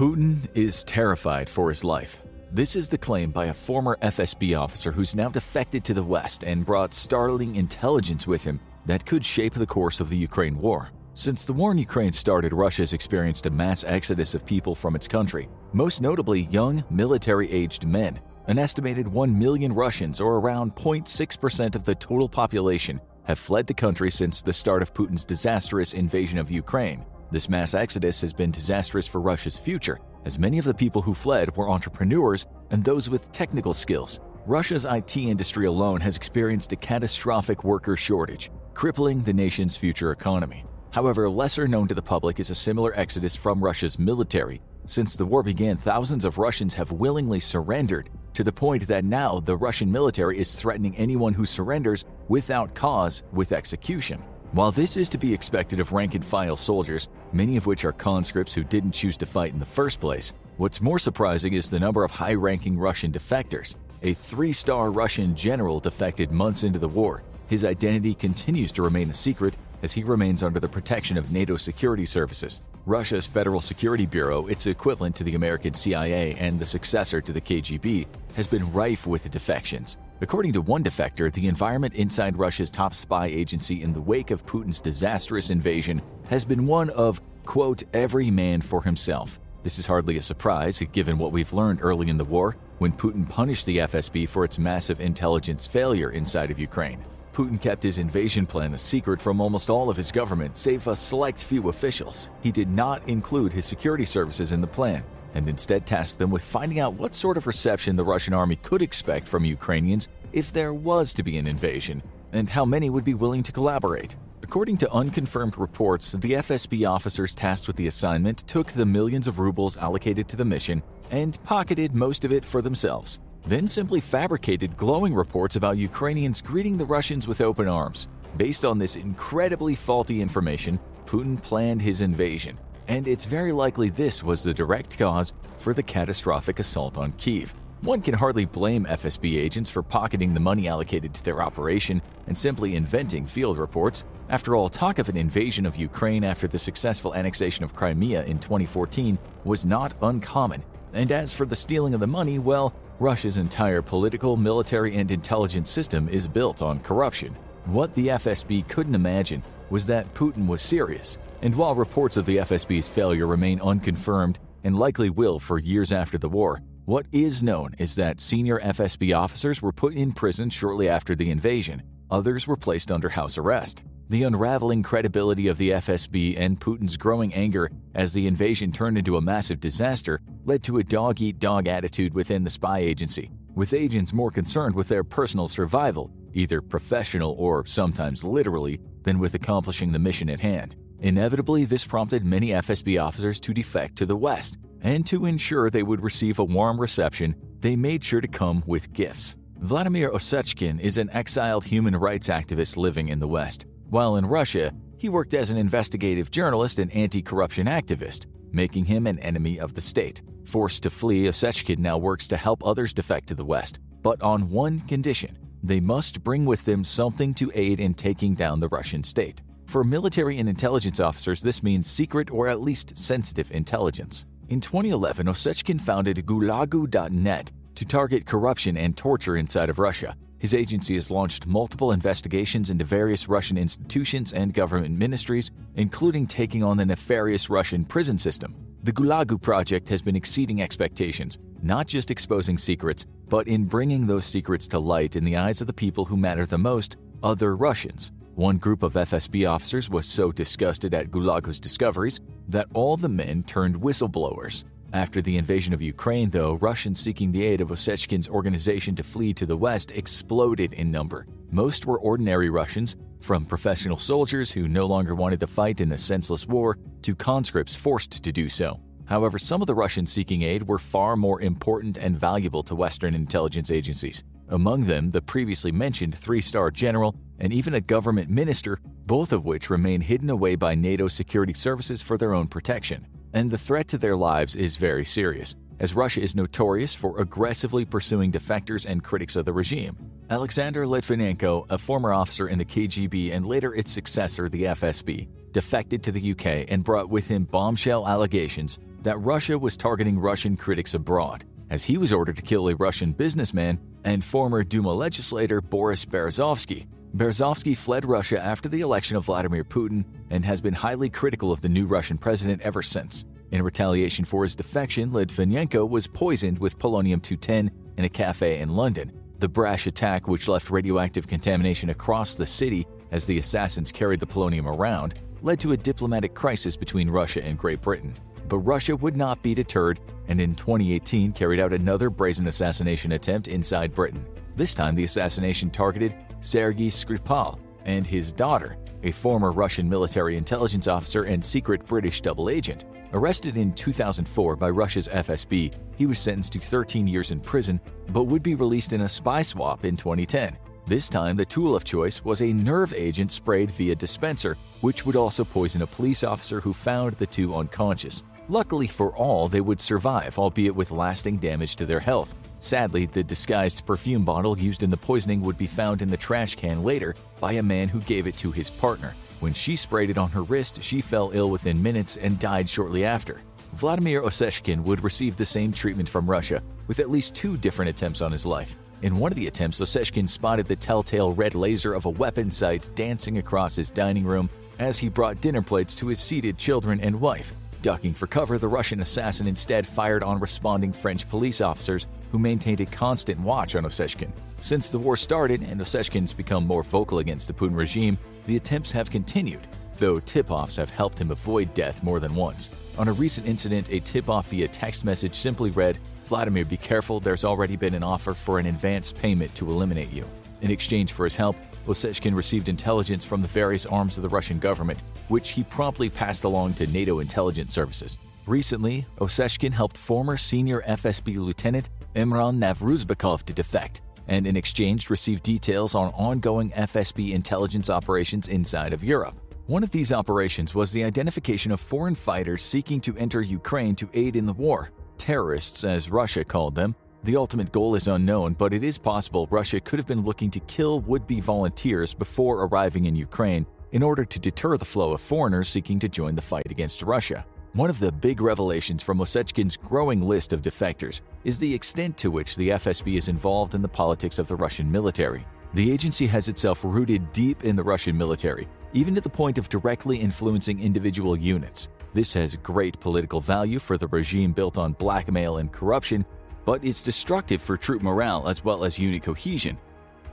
Putin 0.00 0.48
is 0.54 0.82
terrified 0.84 1.50
for 1.50 1.68
his 1.68 1.84
life. 1.84 2.20
This 2.50 2.74
is 2.74 2.88
the 2.88 2.96
claim 2.96 3.32
by 3.32 3.48
a 3.48 3.52
former 3.52 3.98
FSB 4.00 4.58
officer 4.58 4.90
who's 4.90 5.14
now 5.14 5.28
defected 5.28 5.84
to 5.84 5.92
the 5.92 6.02
West 6.02 6.42
and 6.42 6.64
brought 6.64 6.94
startling 6.94 7.56
intelligence 7.56 8.26
with 8.26 8.42
him 8.42 8.60
that 8.86 9.04
could 9.04 9.22
shape 9.22 9.52
the 9.52 9.66
course 9.66 10.00
of 10.00 10.08
the 10.08 10.16
Ukraine 10.16 10.56
war. 10.56 10.88
Since 11.12 11.44
the 11.44 11.52
war 11.52 11.72
in 11.72 11.76
Ukraine 11.76 12.12
started, 12.12 12.54
Russia 12.54 12.80
has 12.80 12.94
experienced 12.94 13.44
a 13.44 13.50
mass 13.50 13.84
exodus 13.84 14.34
of 14.34 14.46
people 14.46 14.74
from 14.74 14.96
its 14.96 15.06
country, 15.06 15.50
most 15.74 16.00
notably 16.00 16.44
young, 16.50 16.82
military 16.88 17.52
aged 17.52 17.86
men. 17.86 18.18
An 18.46 18.58
estimated 18.58 19.06
1 19.06 19.38
million 19.38 19.70
Russians, 19.70 20.18
or 20.18 20.36
around 20.38 20.74
0.6% 20.76 21.74
of 21.74 21.84
the 21.84 21.94
total 21.94 22.26
population, 22.26 23.02
have 23.24 23.38
fled 23.38 23.66
the 23.66 23.74
country 23.74 24.10
since 24.10 24.40
the 24.40 24.50
start 24.50 24.80
of 24.80 24.94
Putin's 24.94 25.26
disastrous 25.26 25.92
invasion 25.92 26.38
of 26.38 26.50
Ukraine. 26.50 27.04
This 27.30 27.48
mass 27.48 27.74
exodus 27.74 28.20
has 28.22 28.32
been 28.32 28.50
disastrous 28.50 29.06
for 29.06 29.20
Russia's 29.20 29.56
future, 29.56 30.00
as 30.24 30.36
many 30.36 30.58
of 30.58 30.64
the 30.64 30.74
people 30.74 31.00
who 31.00 31.14
fled 31.14 31.56
were 31.56 31.70
entrepreneurs 31.70 32.46
and 32.70 32.82
those 32.82 33.08
with 33.08 33.30
technical 33.30 33.72
skills. 33.72 34.18
Russia's 34.46 34.84
IT 34.84 35.16
industry 35.16 35.66
alone 35.66 36.00
has 36.00 36.16
experienced 36.16 36.72
a 36.72 36.76
catastrophic 36.76 37.62
worker 37.62 37.94
shortage, 37.94 38.50
crippling 38.74 39.22
the 39.22 39.32
nation's 39.32 39.76
future 39.76 40.10
economy. 40.10 40.64
However, 40.90 41.30
lesser 41.30 41.68
known 41.68 41.86
to 41.86 41.94
the 41.94 42.02
public 42.02 42.40
is 42.40 42.50
a 42.50 42.54
similar 42.54 42.92
exodus 42.98 43.36
from 43.36 43.62
Russia's 43.62 43.96
military. 43.96 44.60
Since 44.86 45.14
the 45.14 45.24
war 45.24 45.44
began, 45.44 45.76
thousands 45.76 46.24
of 46.24 46.38
Russians 46.38 46.74
have 46.74 46.90
willingly 46.90 47.38
surrendered, 47.38 48.10
to 48.34 48.42
the 48.42 48.52
point 48.52 48.88
that 48.88 49.04
now 49.04 49.38
the 49.38 49.56
Russian 49.56 49.92
military 49.92 50.40
is 50.40 50.56
threatening 50.56 50.96
anyone 50.96 51.34
who 51.34 51.46
surrenders 51.46 52.04
without 52.26 52.74
cause 52.74 53.22
with 53.32 53.52
execution. 53.52 54.20
While 54.52 54.72
this 54.72 54.96
is 54.96 55.08
to 55.10 55.18
be 55.18 55.32
expected 55.32 55.78
of 55.78 55.92
rank 55.92 56.16
and 56.16 56.24
file 56.24 56.56
soldiers, 56.56 57.08
many 57.32 57.56
of 57.56 57.66
which 57.66 57.84
are 57.84 57.92
conscripts 57.92 58.52
who 58.52 58.64
didn't 58.64 58.90
choose 58.90 59.16
to 59.18 59.26
fight 59.26 59.52
in 59.52 59.60
the 59.60 59.64
first 59.64 60.00
place, 60.00 60.34
what's 60.56 60.80
more 60.80 60.98
surprising 60.98 61.52
is 61.52 61.70
the 61.70 61.78
number 61.78 62.02
of 62.02 62.10
high 62.10 62.34
ranking 62.34 62.76
Russian 62.76 63.12
defectors. 63.12 63.76
A 64.02 64.14
three 64.14 64.52
star 64.52 64.90
Russian 64.90 65.36
general 65.36 65.78
defected 65.78 66.32
months 66.32 66.64
into 66.64 66.80
the 66.80 66.88
war. 66.88 67.22
His 67.46 67.64
identity 67.64 68.12
continues 68.12 68.72
to 68.72 68.82
remain 68.82 69.10
a 69.10 69.14
secret 69.14 69.54
as 69.84 69.92
he 69.92 70.02
remains 70.02 70.42
under 70.42 70.58
the 70.58 70.68
protection 70.68 71.16
of 71.16 71.30
NATO 71.30 71.56
security 71.56 72.04
services. 72.04 72.60
Russia's 72.86 73.26
Federal 73.26 73.60
Security 73.60 74.04
Bureau, 74.04 74.48
its 74.48 74.66
equivalent 74.66 75.14
to 75.14 75.22
the 75.22 75.36
American 75.36 75.74
CIA 75.74 76.34
and 76.34 76.58
the 76.58 76.66
successor 76.66 77.20
to 77.20 77.32
the 77.32 77.40
KGB, 77.40 78.04
has 78.34 78.48
been 78.48 78.72
rife 78.72 79.06
with 79.06 79.30
defections. 79.30 79.96
According 80.22 80.52
to 80.52 80.60
one 80.60 80.84
defector, 80.84 81.32
the 81.32 81.48
environment 81.48 81.94
inside 81.94 82.36
Russia's 82.36 82.68
top 82.68 82.94
spy 82.94 83.26
agency 83.26 83.82
in 83.82 83.94
the 83.94 84.02
wake 84.02 84.30
of 84.30 84.44
Putin's 84.44 84.78
disastrous 84.78 85.48
invasion 85.48 86.02
has 86.28 86.44
been 86.44 86.66
one 86.66 86.90
of, 86.90 87.22
quote, 87.46 87.82
every 87.94 88.30
man 88.30 88.60
for 88.60 88.82
himself. 88.82 89.40
This 89.62 89.78
is 89.78 89.86
hardly 89.86 90.18
a 90.18 90.22
surprise, 90.22 90.82
given 90.92 91.16
what 91.16 91.32
we've 91.32 91.54
learned 91.54 91.80
early 91.80 92.10
in 92.10 92.18
the 92.18 92.24
war 92.24 92.56
when 92.78 92.92
Putin 92.92 93.26
punished 93.26 93.64
the 93.64 93.78
FSB 93.78 94.28
for 94.28 94.44
its 94.44 94.58
massive 94.58 95.00
intelligence 95.00 95.66
failure 95.66 96.10
inside 96.10 96.50
of 96.50 96.58
Ukraine. 96.58 97.02
Putin 97.32 97.58
kept 97.58 97.82
his 97.82 97.98
invasion 97.98 98.44
plan 98.44 98.74
a 98.74 98.78
secret 98.78 99.22
from 99.22 99.40
almost 99.40 99.70
all 99.70 99.88
of 99.88 99.96
his 99.96 100.12
government, 100.12 100.54
save 100.54 100.86
a 100.86 100.96
select 100.96 101.42
few 101.42 101.70
officials. 101.70 102.28
He 102.42 102.52
did 102.52 102.68
not 102.68 103.08
include 103.08 103.54
his 103.54 103.64
security 103.64 104.04
services 104.04 104.52
in 104.52 104.60
the 104.60 104.66
plan, 104.66 105.02
and 105.34 105.48
instead 105.48 105.86
tasked 105.86 106.18
them 106.18 106.30
with 106.30 106.42
finding 106.42 106.80
out 106.80 106.94
what 106.94 107.14
sort 107.14 107.36
of 107.36 107.46
reception 107.46 107.96
the 107.96 108.04
Russian 108.04 108.34
army 108.34 108.56
could 108.56 108.82
expect 108.82 109.28
from 109.28 109.44
Ukrainians 109.44 110.08
if 110.32 110.52
there 110.52 110.74
was 110.74 111.12
to 111.14 111.22
be 111.22 111.38
an 111.38 111.46
invasion, 111.46 112.02
and 112.32 112.48
how 112.48 112.64
many 112.64 112.90
would 112.90 113.04
be 113.04 113.14
willing 113.14 113.42
to 113.42 113.52
collaborate. 113.52 114.16
According 114.42 114.78
to 114.78 114.92
unconfirmed 114.92 115.58
reports, 115.58 116.12
the 116.12 116.32
FSB 116.32 116.88
officers 116.88 117.34
tasked 117.34 117.66
with 117.66 117.76
the 117.76 117.86
assignment 117.86 118.38
took 118.48 118.68
the 118.72 118.86
millions 118.86 119.28
of 119.28 119.38
rubles 119.38 119.76
allocated 119.76 120.28
to 120.28 120.36
the 120.36 120.44
mission 120.44 120.82
and 121.10 121.42
pocketed 121.44 121.94
most 121.94 122.24
of 122.24 122.32
it 122.32 122.44
for 122.44 122.62
themselves, 122.62 123.20
then 123.46 123.66
simply 123.66 124.00
fabricated 124.00 124.76
glowing 124.76 125.14
reports 125.14 125.56
about 125.56 125.76
Ukrainians 125.76 126.40
greeting 126.40 126.78
the 126.78 126.84
Russians 126.84 127.28
with 127.28 127.40
open 127.40 127.68
arms. 127.68 128.08
Based 128.36 128.64
on 128.64 128.78
this 128.78 128.96
incredibly 128.96 129.74
faulty 129.74 130.20
information, 130.20 130.78
Putin 131.06 131.40
planned 131.42 131.82
his 131.82 132.00
invasion, 132.00 132.58
and 132.88 133.06
it's 133.06 133.24
very 133.24 133.52
likely 133.52 133.90
this 133.90 134.22
was 134.22 134.42
the 134.42 134.54
direct 134.54 134.98
cause 134.98 135.32
for 135.58 135.74
the 135.74 135.82
catastrophic 135.82 136.58
assault 136.58 136.96
on 136.96 137.12
Kiev. 137.12 137.54
One 137.82 138.02
can 138.02 138.12
hardly 138.12 138.44
blame 138.44 138.84
FSB 138.84 139.38
agents 139.38 139.70
for 139.70 139.82
pocketing 139.82 140.34
the 140.34 140.40
money 140.40 140.68
allocated 140.68 141.14
to 141.14 141.24
their 141.24 141.40
operation 141.40 142.02
and 142.26 142.36
simply 142.36 142.76
inventing 142.76 143.26
field 143.26 143.56
reports. 143.56 144.04
After 144.28 144.54
all, 144.54 144.68
talk 144.68 144.98
of 144.98 145.08
an 145.08 145.16
invasion 145.16 145.64
of 145.64 145.76
Ukraine 145.76 146.22
after 146.22 146.46
the 146.46 146.58
successful 146.58 147.14
annexation 147.14 147.64
of 147.64 147.74
Crimea 147.74 148.24
in 148.24 148.38
2014 148.38 149.18
was 149.44 149.64
not 149.64 149.94
uncommon. 150.02 150.62
And 150.92 151.10
as 151.10 151.32
for 151.32 151.46
the 151.46 151.56
stealing 151.56 151.94
of 151.94 152.00
the 152.00 152.06
money, 152.06 152.38
well, 152.38 152.74
Russia's 152.98 153.38
entire 153.38 153.80
political, 153.80 154.36
military, 154.36 154.96
and 154.96 155.10
intelligence 155.10 155.70
system 155.70 156.06
is 156.10 156.28
built 156.28 156.60
on 156.60 156.80
corruption. 156.80 157.34
What 157.70 157.94
the 157.94 158.08
FSB 158.08 158.66
couldn't 158.66 158.96
imagine 158.96 159.44
was 159.70 159.86
that 159.86 160.12
Putin 160.12 160.48
was 160.48 160.60
serious, 160.60 161.18
and 161.40 161.54
while 161.54 161.76
reports 161.76 162.16
of 162.16 162.26
the 162.26 162.38
FSB's 162.38 162.88
failure 162.88 163.28
remain 163.28 163.60
unconfirmed 163.60 164.40
and 164.64 164.76
likely 164.76 165.08
will 165.08 165.38
for 165.38 165.56
years 165.56 165.92
after 165.92 166.18
the 166.18 166.28
war, 166.28 166.60
what 166.86 167.06
is 167.12 167.44
known 167.44 167.76
is 167.78 167.94
that 167.94 168.20
senior 168.20 168.58
FSB 168.58 169.16
officers 169.16 169.62
were 169.62 169.70
put 169.70 169.94
in 169.94 170.10
prison 170.10 170.50
shortly 170.50 170.88
after 170.88 171.14
the 171.14 171.30
invasion. 171.30 171.80
Others 172.10 172.48
were 172.48 172.56
placed 172.56 172.90
under 172.90 173.08
house 173.08 173.38
arrest. 173.38 173.84
The 174.08 174.24
unraveling 174.24 174.82
credibility 174.82 175.46
of 175.46 175.56
the 175.56 175.70
FSB 175.70 176.40
and 176.40 176.58
Putin's 176.58 176.96
growing 176.96 177.32
anger 177.34 177.70
as 177.94 178.12
the 178.12 178.26
invasion 178.26 178.72
turned 178.72 178.98
into 178.98 179.16
a 179.16 179.20
massive 179.20 179.60
disaster 179.60 180.20
led 180.44 180.64
to 180.64 180.78
a 180.78 180.82
dog 180.82 181.22
eat 181.22 181.38
dog 181.38 181.68
attitude 181.68 182.14
within 182.14 182.42
the 182.42 182.50
spy 182.50 182.80
agency, 182.80 183.30
with 183.54 183.72
agents 183.72 184.12
more 184.12 184.32
concerned 184.32 184.74
with 184.74 184.88
their 184.88 185.04
personal 185.04 185.46
survival, 185.46 186.10
either 186.34 186.60
professional 186.60 187.34
or 187.38 187.64
sometimes 187.66 188.24
literally, 188.24 188.80
than 189.02 189.18
with 189.18 189.34
accomplishing 189.34 189.92
the 189.92 189.98
mission 189.98 190.30
at 190.30 190.40
hand. 190.40 190.76
Inevitably, 191.00 191.64
this 191.64 191.84
prompted 191.84 192.24
many 192.24 192.48
FSB 192.48 193.02
officers 193.02 193.40
to 193.40 193.54
defect 193.54 193.96
to 193.96 194.06
the 194.06 194.16
West, 194.16 194.58
and 194.82 195.06
to 195.06 195.26
ensure 195.26 195.70
they 195.70 195.82
would 195.82 196.02
receive 196.02 196.38
a 196.38 196.44
warm 196.44 196.80
reception, 196.80 197.34
they 197.60 197.76
made 197.76 198.04
sure 198.04 198.20
to 198.20 198.28
come 198.28 198.62
with 198.66 198.92
gifts. 198.92 199.36
Vladimir 199.58 200.10
Osechkin 200.10 200.80
is 200.80 200.98
an 200.98 201.10
exiled 201.10 201.64
human 201.64 201.96
rights 201.96 202.28
activist 202.28 202.76
living 202.76 203.08
in 203.08 203.18
the 203.18 203.28
West. 203.28 203.66
While 203.88 204.16
in 204.16 204.26
Russia, 204.26 204.72
he 204.98 205.08
worked 205.08 205.34
as 205.34 205.50
an 205.50 205.56
investigative 205.56 206.30
journalist 206.30 206.78
and 206.78 206.92
anti 206.92 207.22
corruption 207.22 207.66
activist, 207.66 208.26
making 208.52 208.84
him 208.84 209.06
an 209.06 209.18
enemy 209.18 209.58
of 209.58 209.74
the 209.74 209.80
state. 209.80 210.22
Forced 210.44 210.82
to 210.82 210.90
flee, 210.90 211.24
Osechkin 211.24 211.78
now 211.78 211.98
works 211.98 212.28
to 212.28 212.36
help 212.36 212.66
others 212.66 212.92
defect 212.92 213.28
to 213.28 213.34
the 213.34 213.44
West, 213.44 213.80
but 214.02 214.20
on 214.22 214.50
one 214.50 214.80
condition 214.80 215.36
they 215.62 215.80
must 215.80 216.24
bring 216.24 216.44
with 216.44 216.64
them 216.64 216.84
something 216.84 217.34
to 217.34 217.52
aid 217.54 217.80
in 217.80 217.94
taking 217.94 218.34
down 218.34 218.60
the 218.60 218.68
Russian 218.68 219.04
state. 219.04 219.42
For 219.66 219.84
military 219.84 220.38
and 220.38 220.48
intelligence 220.48 221.00
officers, 221.00 221.40
this 221.42 221.62
means 221.62 221.90
secret 221.90 222.30
or 222.30 222.48
at 222.48 222.60
least 222.60 222.98
sensitive 222.98 223.50
intelligence. 223.52 224.26
In 224.48 224.60
2011, 224.60 225.26
Osechkin 225.26 225.80
founded 225.80 226.26
Gulagu.net 226.26 227.52
to 227.76 227.84
target 227.84 228.26
corruption 228.26 228.76
and 228.76 228.96
torture 228.96 229.36
inside 229.36 229.70
of 229.70 229.78
Russia. 229.78 230.16
His 230.38 230.54
agency 230.54 230.94
has 230.94 231.10
launched 231.10 231.46
multiple 231.46 231.92
investigations 231.92 232.70
into 232.70 232.84
various 232.84 233.28
Russian 233.28 233.58
institutions 233.58 234.32
and 234.32 234.54
government 234.54 234.96
ministries, 234.96 235.50
including 235.76 236.26
taking 236.26 236.64
on 236.64 236.78
the 236.78 236.86
nefarious 236.86 237.50
Russian 237.50 237.84
prison 237.84 238.18
system. 238.18 238.69
The 238.82 238.92
Gulagu 238.92 239.38
project 239.38 239.90
has 239.90 240.00
been 240.00 240.16
exceeding 240.16 240.62
expectations, 240.62 241.36
not 241.62 241.86
just 241.86 242.10
exposing 242.10 242.56
secrets, 242.56 243.04
but 243.28 243.46
in 243.46 243.66
bringing 243.66 244.06
those 244.06 244.24
secrets 244.24 244.66
to 244.68 244.78
light 244.78 245.16
in 245.16 245.24
the 245.24 245.36
eyes 245.36 245.60
of 245.60 245.66
the 245.66 245.72
people 245.74 246.06
who 246.06 246.16
matter 246.16 246.46
the 246.46 246.56
most 246.56 246.96
other 247.22 247.56
Russians. 247.56 248.10
One 248.36 248.56
group 248.56 248.82
of 248.82 248.94
FSB 248.94 249.46
officers 249.46 249.90
was 249.90 250.06
so 250.06 250.32
disgusted 250.32 250.94
at 250.94 251.10
Gulagu's 251.10 251.60
discoveries 251.60 252.20
that 252.48 252.68
all 252.72 252.96
the 252.96 253.10
men 253.10 253.42
turned 253.42 253.76
whistleblowers. 253.76 254.64
After 254.94 255.20
the 255.20 255.36
invasion 255.36 255.74
of 255.74 255.82
Ukraine, 255.82 256.30
though, 256.30 256.54
Russians 256.54 257.00
seeking 257.00 257.32
the 257.32 257.44
aid 257.44 257.60
of 257.60 257.68
Osechkin's 257.68 258.30
organization 258.30 258.96
to 258.96 259.02
flee 259.02 259.34
to 259.34 259.44
the 259.44 259.58
west 259.58 259.90
exploded 259.90 260.72
in 260.72 260.90
number. 260.90 261.26
Most 261.50 261.84
were 261.84 262.00
ordinary 262.00 262.48
Russians, 262.48 262.96
from 263.20 263.44
professional 263.44 263.96
soldiers 263.96 264.50
who 264.50 264.68
no 264.68 264.86
longer 264.86 265.14
wanted 265.14 265.40
to 265.40 265.46
fight 265.46 265.80
in 265.80 265.92
a 265.92 265.98
senseless 265.98 266.46
war 266.46 266.78
to 267.02 267.14
conscripts 267.14 267.76
forced 267.76 268.22
to 268.22 268.32
do 268.32 268.48
so. 268.48 268.80
However, 269.04 269.38
some 269.38 269.60
of 269.60 269.66
the 269.66 269.74
Russians 269.74 270.12
seeking 270.12 270.42
aid 270.42 270.66
were 270.66 270.78
far 270.78 271.16
more 271.16 271.40
important 271.40 271.96
and 271.96 272.18
valuable 272.18 272.62
to 272.62 272.76
Western 272.76 273.14
intelligence 273.14 273.70
agencies. 273.70 274.22
Among 274.50 274.86
them, 274.86 275.10
the 275.10 275.22
previously 275.22 275.72
mentioned 275.72 276.14
three 276.14 276.40
star 276.40 276.70
general 276.70 277.14
and 277.40 277.52
even 277.52 277.74
a 277.74 277.80
government 277.80 278.30
minister, 278.30 278.78
both 279.06 279.32
of 279.32 279.44
which 279.44 279.70
remain 279.70 280.00
hidden 280.00 280.30
away 280.30 280.54
by 280.54 280.74
NATO 280.74 281.08
security 281.08 281.54
services 281.54 282.02
for 282.02 282.18
their 282.18 282.34
own 282.34 282.46
protection. 282.46 283.06
And 283.32 283.50
the 283.50 283.58
threat 283.58 283.88
to 283.88 283.98
their 283.98 284.16
lives 284.16 284.56
is 284.56 284.76
very 284.76 285.04
serious, 285.04 285.54
as 285.80 285.94
Russia 285.94 286.20
is 286.20 286.36
notorious 286.36 286.94
for 286.94 287.18
aggressively 287.20 287.84
pursuing 287.84 288.30
defectors 288.30 288.86
and 288.86 289.02
critics 289.02 289.34
of 289.34 289.44
the 289.44 289.52
regime. 289.52 289.96
Alexander 290.28 290.86
Litvinenko, 290.86 291.66
a 291.70 291.78
former 291.78 292.12
officer 292.12 292.48
in 292.48 292.58
the 292.58 292.64
KGB 292.64 293.32
and 293.32 293.44
later 293.44 293.74
its 293.74 293.90
successor, 293.90 294.48
the 294.48 294.64
FSB, 294.64 295.28
defected 295.52 296.02
to 296.04 296.12
the 296.12 296.30
UK 296.30 296.70
and 296.70 296.84
brought 296.84 297.08
with 297.08 297.26
him 297.26 297.44
bombshell 297.44 298.06
allegations 298.06 298.78
that 299.02 299.18
Russia 299.18 299.58
was 299.58 299.76
targeting 299.76 300.18
Russian 300.18 300.56
critics 300.56 300.94
abroad, 300.94 301.44
as 301.70 301.82
he 301.82 301.98
was 301.98 302.12
ordered 302.12 302.36
to 302.36 302.42
kill 302.42 302.68
a 302.68 302.76
Russian 302.76 303.12
businessman 303.12 303.80
and 304.04 304.22
former 304.22 304.62
Duma 304.62 304.92
legislator 304.92 305.60
Boris 305.60 306.04
Berezovsky. 306.04 306.86
Berezovsky 307.16 307.76
fled 307.76 308.04
Russia 308.04 308.40
after 308.40 308.68
the 308.68 308.82
election 308.82 309.16
of 309.16 309.24
Vladimir 309.24 309.64
Putin 309.64 310.04
and 310.30 310.44
has 310.44 310.60
been 310.60 310.74
highly 310.74 311.10
critical 311.10 311.50
of 311.50 311.60
the 311.60 311.68
new 311.68 311.86
Russian 311.86 312.18
president 312.18 312.62
ever 312.62 312.82
since. 312.82 313.24
In 313.52 313.62
retaliation 313.62 314.24
for 314.24 314.44
his 314.44 314.54
defection, 314.54 315.10
Litvinenko 315.10 315.88
was 315.88 316.06
poisoned 316.06 316.58
with 316.58 316.78
polonium 316.78 317.20
210 317.20 317.70
in 317.96 318.04
a 318.04 318.08
cafe 318.08 318.60
in 318.60 318.70
London. 318.76 319.12
The 319.40 319.48
brash 319.48 319.86
attack, 319.86 320.28
which 320.28 320.46
left 320.46 320.70
radioactive 320.70 321.26
contamination 321.26 321.90
across 321.90 322.34
the 322.34 322.46
city 322.46 322.86
as 323.10 323.26
the 323.26 323.38
assassins 323.38 323.90
carried 323.90 324.20
the 324.20 324.26
polonium 324.26 324.66
around, 324.66 325.14
led 325.42 325.58
to 325.60 325.72
a 325.72 325.76
diplomatic 325.76 326.34
crisis 326.34 326.76
between 326.76 327.10
Russia 327.10 327.44
and 327.44 327.58
Great 327.58 327.80
Britain. 327.80 328.16
But 328.48 328.58
Russia 328.58 328.94
would 328.96 329.16
not 329.16 329.42
be 329.42 329.54
deterred 329.54 329.98
and 330.28 330.40
in 330.40 330.54
2018 330.54 331.32
carried 331.32 331.58
out 331.58 331.72
another 331.72 332.08
brazen 332.10 332.46
assassination 332.46 333.12
attempt 333.12 333.48
inside 333.48 333.94
Britain. 333.94 334.26
This 334.54 334.74
time, 334.74 334.94
the 334.94 335.04
assassination 335.04 335.70
targeted 335.70 336.14
Sergei 336.40 336.88
Skripal 336.88 337.58
and 337.84 338.06
his 338.06 338.32
daughter, 338.32 338.76
a 339.02 339.10
former 339.10 339.50
Russian 339.50 339.88
military 339.88 340.36
intelligence 340.36 340.88
officer 340.88 341.24
and 341.24 341.44
secret 341.44 341.84
British 341.86 342.20
double 342.20 342.50
agent. 342.50 342.84
Arrested 343.12 343.56
in 343.56 343.72
2004 343.72 344.56
by 344.56 344.70
Russia's 344.70 345.08
FSB, 345.08 345.74
he 345.96 346.06
was 346.06 346.18
sentenced 346.18 346.52
to 346.52 346.60
13 346.60 347.06
years 347.06 347.32
in 347.32 347.40
prison 347.40 347.80
but 348.12 348.24
would 348.24 348.42
be 348.42 348.54
released 348.54 348.92
in 348.92 349.02
a 349.02 349.08
spy 349.08 349.42
swap 349.42 349.84
in 349.84 349.96
2010. 349.96 350.56
This 350.86 351.08
time, 351.08 351.36
the 351.36 351.44
tool 351.44 351.76
of 351.76 351.84
choice 351.84 352.24
was 352.24 352.42
a 352.42 352.52
nerve 352.52 352.92
agent 352.94 353.30
sprayed 353.30 353.70
via 353.70 353.94
dispenser, 353.94 354.56
which 354.80 355.06
would 355.06 355.16
also 355.16 355.44
poison 355.44 355.82
a 355.82 355.86
police 355.86 356.24
officer 356.24 356.60
who 356.60 356.72
found 356.72 357.14
the 357.14 357.26
two 357.26 357.54
unconscious. 357.54 358.22
Luckily 358.48 358.88
for 358.88 359.14
all, 359.14 359.46
they 359.46 359.60
would 359.60 359.80
survive, 359.80 360.38
albeit 360.38 360.74
with 360.74 360.90
lasting 360.90 361.36
damage 361.36 361.76
to 361.76 361.86
their 361.86 362.00
health. 362.00 362.34
Sadly, 362.60 363.06
the 363.06 363.24
disguised 363.24 363.86
perfume 363.86 364.24
bottle 364.24 364.58
used 364.58 364.82
in 364.82 364.90
the 364.90 364.96
poisoning 364.96 365.40
would 365.40 365.56
be 365.56 365.66
found 365.66 366.02
in 366.02 366.10
the 366.10 366.16
trash 366.16 366.54
can 366.54 366.84
later 366.84 367.14
by 367.40 367.52
a 367.52 367.62
man 367.62 367.88
who 367.88 368.00
gave 368.02 368.26
it 368.26 368.36
to 368.36 368.52
his 368.52 368.68
partner. 368.68 369.14
When 369.40 369.54
she 369.54 369.76
sprayed 369.76 370.10
it 370.10 370.18
on 370.18 370.30
her 370.30 370.42
wrist, 370.42 370.82
she 370.82 371.00
fell 371.00 371.30
ill 371.32 371.48
within 371.48 371.82
minutes 371.82 372.18
and 372.18 372.38
died 372.38 372.68
shortly 372.68 373.04
after. 373.06 373.40
Vladimir 373.74 374.22
Osechkin 374.22 374.82
would 374.82 375.02
receive 375.02 375.36
the 375.36 375.46
same 375.46 375.72
treatment 375.72 376.08
from 376.08 376.28
Russia, 376.28 376.62
with 376.86 377.00
at 377.00 377.10
least 377.10 377.34
two 377.34 377.56
different 377.56 377.88
attempts 377.88 378.20
on 378.20 378.30
his 378.30 378.44
life. 378.44 378.76
In 379.00 379.16
one 379.16 379.32
of 379.32 379.36
the 379.36 379.46
attempts, 379.46 379.80
Osechkin 379.80 380.28
spotted 380.28 380.66
the 380.66 380.76
telltale 380.76 381.32
red 381.32 381.54
laser 381.54 381.94
of 381.94 382.04
a 382.04 382.10
weapon 382.10 382.50
sight 382.50 382.90
dancing 382.94 383.38
across 383.38 383.74
his 383.74 383.88
dining 383.88 384.26
room 384.26 384.50
as 384.78 384.98
he 384.98 385.08
brought 385.08 385.40
dinner 385.40 385.62
plates 385.62 385.94
to 385.96 386.08
his 386.08 386.18
seated 386.18 386.58
children 386.58 387.00
and 387.00 387.18
wife. 387.18 387.54
Ducking 387.82 388.12
for 388.12 388.26
cover, 388.26 388.58
the 388.58 388.68
Russian 388.68 389.00
assassin 389.00 389.46
instead 389.46 389.86
fired 389.86 390.22
on 390.22 390.38
responding 390.38 390.92
French 390.92 391.28
police 391.28 391.62
officers 391.62 392.06
who 392.30 392.38
maintained 392.38 392.80
a 392.80 392.86
constant 392.86 393.40
watch 393.40 393.74
on 393.74 393.84
Osechkin. 393.84 394.30
Since 394.60 394.90
the 394.90 394.98
war 394.98 395.16
started 395.16 395.62
and 395.62 395.80
Osechkin's 395.80 396.34
become 396.34 396.66
more 396.66 396.82
vocal 396.82 397.20
against 397.20 397.48
the 397.48 397.54
Putin 397.54 397.74
regime, 397.74 398.18
the 398.46 398.56
attempts 398.56 398.92
have 398.92 399.10
continued, 399.10 399.66
though 399.98 400.20
tip 400.20 400.50
offs 400.50 400.76
have 400.76 400.90
helped 400.90 401.18
him 401.18 401.30
avoid 401.30 401.72
death 401.72 402.02
more 402.02 402.20
than 402.20 402.34
once. 402.34 402.68
On 402.98 403.08
a 403.08 403.12
recent 403.12 403.46
incident, 403.48 403.90
a 403.90 404.00
tip 404.00 404.28
off 404.28 404.48
via 404.48 404.68
text 404.68 405.02
message 405.02 405.34
simply 405.34 405.70
read, 405.70 405.98
Vladimir, 406.26 406.66
be 406.66 406.76
careful, 406.76 407.18
there's 407.18 407.44
already 407.44 407.76
been 407.76 407.94
an 407.94 408.02
offer 408.02 408.34
for 408.34 408.58
an 408.58 408.66
advance 408.66 409.10
payment 409.10 409.54
to 409.54 409.70
eliminate 409.70 410.12
you. 410.12 410.26
In 410.60 410.70
exchange 410.70 411.12
for 411.12 411.24
his 411.24 411.34
help, 411.34 411.56
Osechkin 411.90 412.36
received 412.36 412.68
intelligence 412.68 413.24
from 413.24 413.42
the 413.42 413.48
various 413.48 413.84
arms 413.84 414.16
of 414.16 414.22
the 414.22 414.28
Russian 414.28 414.60
government, 414.60 415.02
which 415.26 415.50
he 415.50 415.64
promptly 415.64 416.08
passed 416.08 416.44
along 416.44 416.74
to 416.74 416.86
NATO 416.86 417.18
intelligence 417.18 417.74
services. 417.74 418.16
Recently, 418.46 419.06
Osechkin 419.18 419.72
helped 419.72 419.98
former 419.98 420.36
senior 420.36 420.82
FSB 420.86 421.36
lieutenant 421.38 421.90
Imran 422.14 422.58
Navruzbekov 422.58 423.42
to 423.42 423.52
defect, 423.52 424.02
and 424.28 424.46
in 424.46 424.56
exchange 424.56 425.10
received 425.10 425.42
details 425.42 425.96
on 425.96 426.12
ongoing 426.14 426.70
FSB 426.70 427.32
intelligence 427.32 427.90
operations 427.90 428.46
inside 428.46 428.92
of 428.92 429.02
Europe. 429.02 429.34
One 429.66 429.82
of 429.82 429.90
these 429.90 430.12
operations 430.12 430.74
was 430.74 430.92
the 430.92 431.02
identification 431.02 431.72
of 431.72 431.80
foreign 431.80 432.14
fighters 432.14 432.62
seeking 432.62 433.00
to 433.00 433.16
enter 433.16 433.42
Ukraine 433.42 433.96
to 433.96 434.08
aid 434.14 434.36
in 434.36 434.46
the 434.46 434.52
war. 434.52 434.90
Terrorists, 435.18 435.82
as 435.82 436.08
Russia 436.08 436.44
called 436.44 436.76
them, 436.76 436.94
the 437.22 437.36
ultimate 437.36 437.70
goal 437.70 437.94
is 437.94 438.08
unknown, 438.08 438.54
but 438.54 438.72
it 438.72 438.82
is 438.82 438.96
possible 438.96 439.46
Russia 439.50 439.78
could 439.78 439.98
have 439.98 440.06
been 440.06 440.24
looking 440.24 440.50
to 440.50 440.60
kill 440.60 441.00
would 441.00 441.26
be 441.26 441.40
volunteers 441.40 442.14
before 442.14 442.64
arriving 442.64 443.04
in 443.04 443.14
Ukraine 443.14 443.66
in 443.92 444.02
order 444.02 444.24
to 444.24 444.38
deter 444.38 444.76
the 444.78 444.84
flow 444.84 445.12
of 445.12 445.20
foreigners 445.20 445.68
seeking 445.68 445.98
to 445.98 446.08
join 446.08 446.34
the 446.34 446.40
fight 446.40 446.70
against 446.70 447.02
Russia. 447.02 447.44
One 447.74 447.90
of 447.90 448.00
the 448.00 448.10
big 448.10 448.40
revelations 448.40 449.02
from 449.02 449.18
Osechkin's 449.18 449.76
growing 449.76 450.22
list 450.22 450.52
of 450.52 450.62
defectors 450.62 451.20
is 451.44 451.58
the 451.58 451.72
extent 451.72 452.16
to 452.16 452.30
which 452.30 452.56
the 452.56 452.70
FSB 452.70 453.18
is 453.18 453.28
involved 453.28 453.74
in 453.74 453.82
the 453.82 453.88
politics 453.88 454.38
of 454.38 454.48
the 454.48 454.56
Russian 454.56 454.90
military. 454.90 455.44
The 455.74 455.92
agency 455.92 456.26
has 456.26 456.48
itself 456.48 456.80
rooted 456.82 457.30
deep 457.32 457.64
in 457.64 457.76
the 457.76 457.84
Russian 457.84 458.16
military, 458.16 458.66
even 458.92 459.14
to 459.14 459.20
the 459.20 459.28
point 459.28 459.58
of 459.58 459.68
directly 459.68 460.16
influencing 460.16 460.80
individual 460.80 461.36
units. 461.36 461.88
This 462.12 462.34
has 462.34 462.56
great 462.56 462.98
political 462.98 463.40
value 463.40 463.78
for 463.78 463.96
the 463.96 464.08
regime 464.08 464.52
built 464.52 464.78
on 464.78 464.94
blackmail 464.94 465.58
and 465.58 465.70
corruption, 465.70 466.24
but 466.64 466.84
it's 466.84 467.02
destructive 467.02 467.62
for 467.62 467.76
troop 467.76 468.02
morale 468.02 468.48
as 468.48 468.64
well 468.64 468.84
as 468.84 468.98
unit 468.98 469.22
cohesion. 469.22 469.78